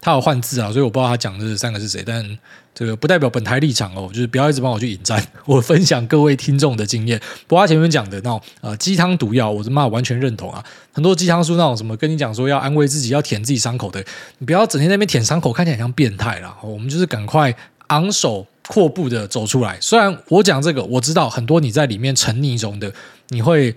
[0.00, 2.36] 他有换字啊，所以我不知道他讲的这三个是谁，但
[2.74, 7.16] 这个不代表本台立场哦，就是不要一直帮我去引战，我分享各位听众的经验。
[7.46, 10.64] 不过他前面讲的那种呃鸡汤毒药，我他妈完全认同啊。
[10.92, 14.04] 很多鸡汤书那种什么跟你讲说要安慰自己，要舔自己伤口的，
[14.38, 16.56] 你不要整天在那边舔伤口，看起来像变态啦。
[16.64, 17.54] 我们就是赶快。
[17.90, 19.78] 昂首阔步的走出来。
[19.80, 22.92] 虽然我讲这个，我知道很多你在里面沉溺中的，
[23.28, 23.74] 你会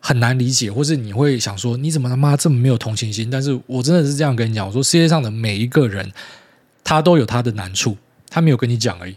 [0.00, 3.30] 很难理解，或是你会想说，你怎么他妈这么没有同情心？
[3.30, 6.12] 但是我真的是这样跟你讲，我说世界上的每一个人，
[6.82, 7.96] 他都有他的难处，
[8.28, 9.16] 他没有跟你讲而已。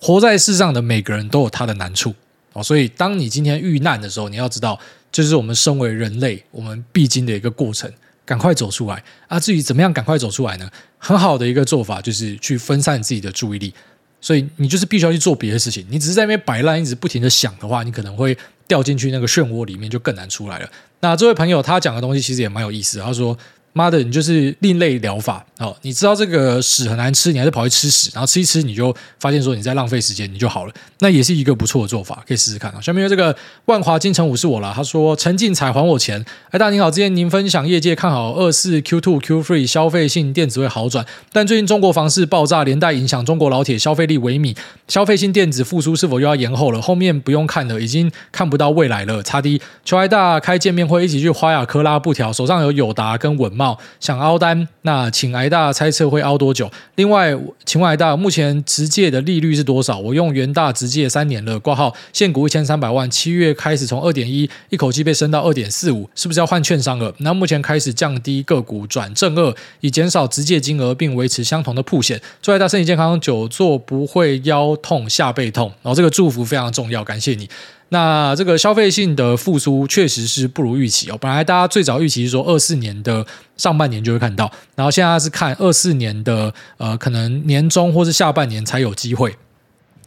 [0.00, 2.14] 活在世上的每个人都有他的难处
[2.54, 4.78] 哦，所以当你今天遇难的时候，你要知道，
[5.12, 7.90] 就是我们身为人类我们必经的一个过程。
[8.24, 9.38] 赶快走出来啊！
[9.38, 10.70] 至于怎么样赶快走出来呢？
[10.98, 13.72] 很好的一个做法就是去分散自己的注意力，
[14.20, 15.86] 所以你就是必须要去做别的事情。
[15.90, 20.68] 你只是在那边摆烂，一直不停的想的话，你可能会掉进去那个漩涡里面，就更难出来了。
[21.00, 23.36] 那这位朋友他讲的东西其实也蛮有意思，他说。
[23.76, 25.76] 妈的，你就是另类疗法哦！
[25.82, 30.72] 你知道这个屎很难吃，你还是跑去吃屎，然后吃一吃，你就发现说你在浪费时间，你就好了。
[31.00, 32.80] 那也是一个不错的做法，可以试试看啊。
[32.80, 36.24] 下面这个万华金城武是我啦，他说陈进彩还我钱。
[36.50, 44.56] 哎，大家你好，之前您分享业界看好二四 Q two Q three 消费性电子会好转，但最近中国房市爆炸，连带影响中国老铁消费力萎靡，
[44.86, 46.80] 消费性电子复苏是否又要延后了？
[46.80, 49.20] 后面不用看了，已经看不到未来了。
[49.24, 53.78] 差低求爱大开见面会，一起去花雅科拉布条，手上有友达跟稳懋。
[54.00, 56.70] 想凹单，那请挨大猜测会凹多久？
[56.96, 57.34] 另外，
[57.64, 59.98] 请问挨大目前直借的利率是多少？
[59.98, 67.14] 我用元大直借三年了，挂号现股一千三百万，七月开始从二点一一口气被升到二点四五，是不是要换券商了？
[67.18, 72.20] 那目前开始降低个股转正二，以减少直借金额，并维持相同的铺险。
[72.42, 75.72] 祝挨大身体健康，久坐不会腰痛下背痛。
[75.82, 77.48] 然后这个祝福非常重要，感谢你。
[77.90, 81.18] 那这个消费性的复苏确实是不如预期哦。
[81.20, 83.24] 本来大家最早预期是说二四年的
[83.56, 89.36] 上半年就会看到，然后现在是看二四年的呃可能年中或是下半年才有机会。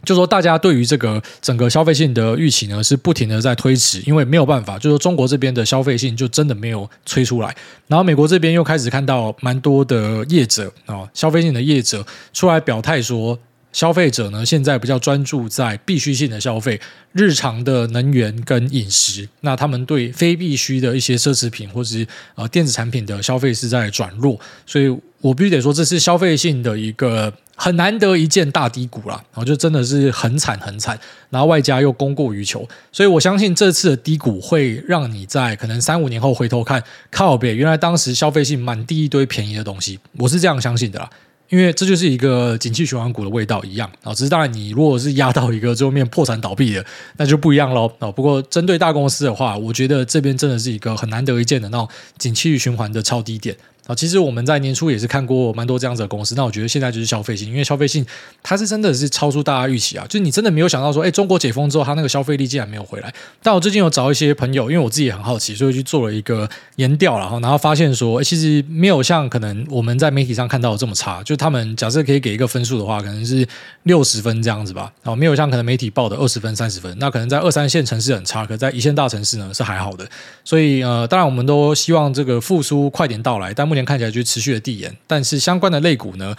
[0.04, 7.54] 就说大家对于这个整个消费性的预期呢是不停的在推迟，因为没有办法，就说中国这边的消费性就真的没有催出来，
[7.88, 13.38] 然后美国这边又开始看到蛮多的业者啊，消费性的业者出来表态说。
[13.72, 16.80] 消费者呢，现在比较专注在必需性的消费，
[17.12, 19.28] 日常的能源跟饮食。
[19.42, 24.88] 那他们对非必需的一些奢侈品或是呃电子产品的消费是在转弱，所以
[25.20, 29.16] 我必须得说，这是消费性的一个很难得一见大低谷啦。
[29.32, 30.98] 然后就真的是很惨很惨，
[31.28, 41.10] 然后外加又供过于求，所以我相信这次的低谷会让你在可能三五年后回头看，靠北，原来当时消费性满地一堆便宜的东西，我是这样相信的啦。
[41.48, 46.84] 因为这就是一个景气循环股的味道一样啊，只是当然你如果是压到一个最后面破产倒闭的，
[47.16, 48.10] 那就不一样喽啊。
[48.10, 51.88] 不过针对大公司的话，我觉得这边真的是一个很难得一见的那种
[52.18, 53.56] 景气循环的超低点
[53.88, 56.34] 啊，其实我们在年初也是看过蛮多这样子的公司。
[56.34, 58.04] 那我觉得现在就是消费性，因为消费性
[58.42, 63.10] 它是真的是超出大家预期啊，就你真的没有想到说，哎，中国解封之后，它那个消费力竟然没有回来。
[63.42, 71.22] 但我最近有找一些朋友，因为我自己也很好奇，所以去做了一个研调了哈，然后发现说，哎，其实没有像可能我们在媒体上看到的这么差。
[71.22, 73.48] 就他们假设可以给一个分数的话，可能是
[73.84, 74.92] 六十分这样子吧。
[75.02, 76.94] 啊，没有像可能媒体报的二十分、三十分。
[76.98, 80.06] 那可能在二三线城市很差，可在一线大城市呢是还好的。
[80.44, 84.96] 所以呃，当然我们都希望这个复苏快点到来，但目前看起来就持续的递延。
[85.06, 86.34] 但是相关的类股呢，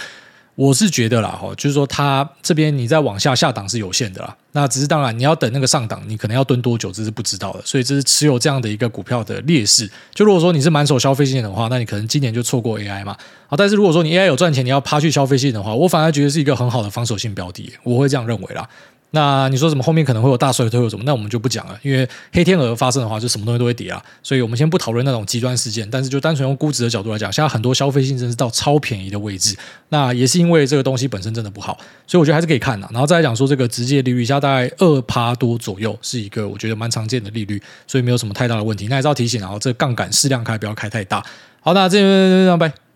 [0.55, 4.35] 我是觉得啦，哈，就是说它这边你再往下下档是有限的啦。
[4.51, 7.61] 那只是当然你要等那个上档，你可能要蹲多久，这是不知道的。
[7.63, 9.89] 所以这是持有这样的一个股票的劣势。
[10.13, 13.15] 就如果说你是满手消费性的话，那你可能今年就错过 AI 嘛。
[13.47, 18.67] 好，但是如果说你 AI 有赚钱，你要趴去消费性的话，我反而觉得是一个很好的防守性标的，我会这样认为啦。
[19.11, 21.03] 那你说什么后面可能会有大衰退或什么？
[21.03, 23.99] 那我们就不讲了，因为黑天鹅发生的话，就什么东西都会跌啊。
[24.21, 29.57] 所以我们先不讨论那种极端事件，但是就单纯用估值的角度来讲，现在很多消费性真是到超便宜的位置。
[29.89, 32.87] 那也是因为这个东西本身真的不好，所以我觉得还是可以看的。
[32.91, 38.87] 然后再来讲说这个直接利率，现在大概二趴多左右，是一个我觉得蛮常见的利率，所以没有什么太大的问题。
[38.89, 41.25] 那也是要提醒，然后这杠杆适量开，不要开太大。
[41.61, 42.88] 好，那这边拜拜。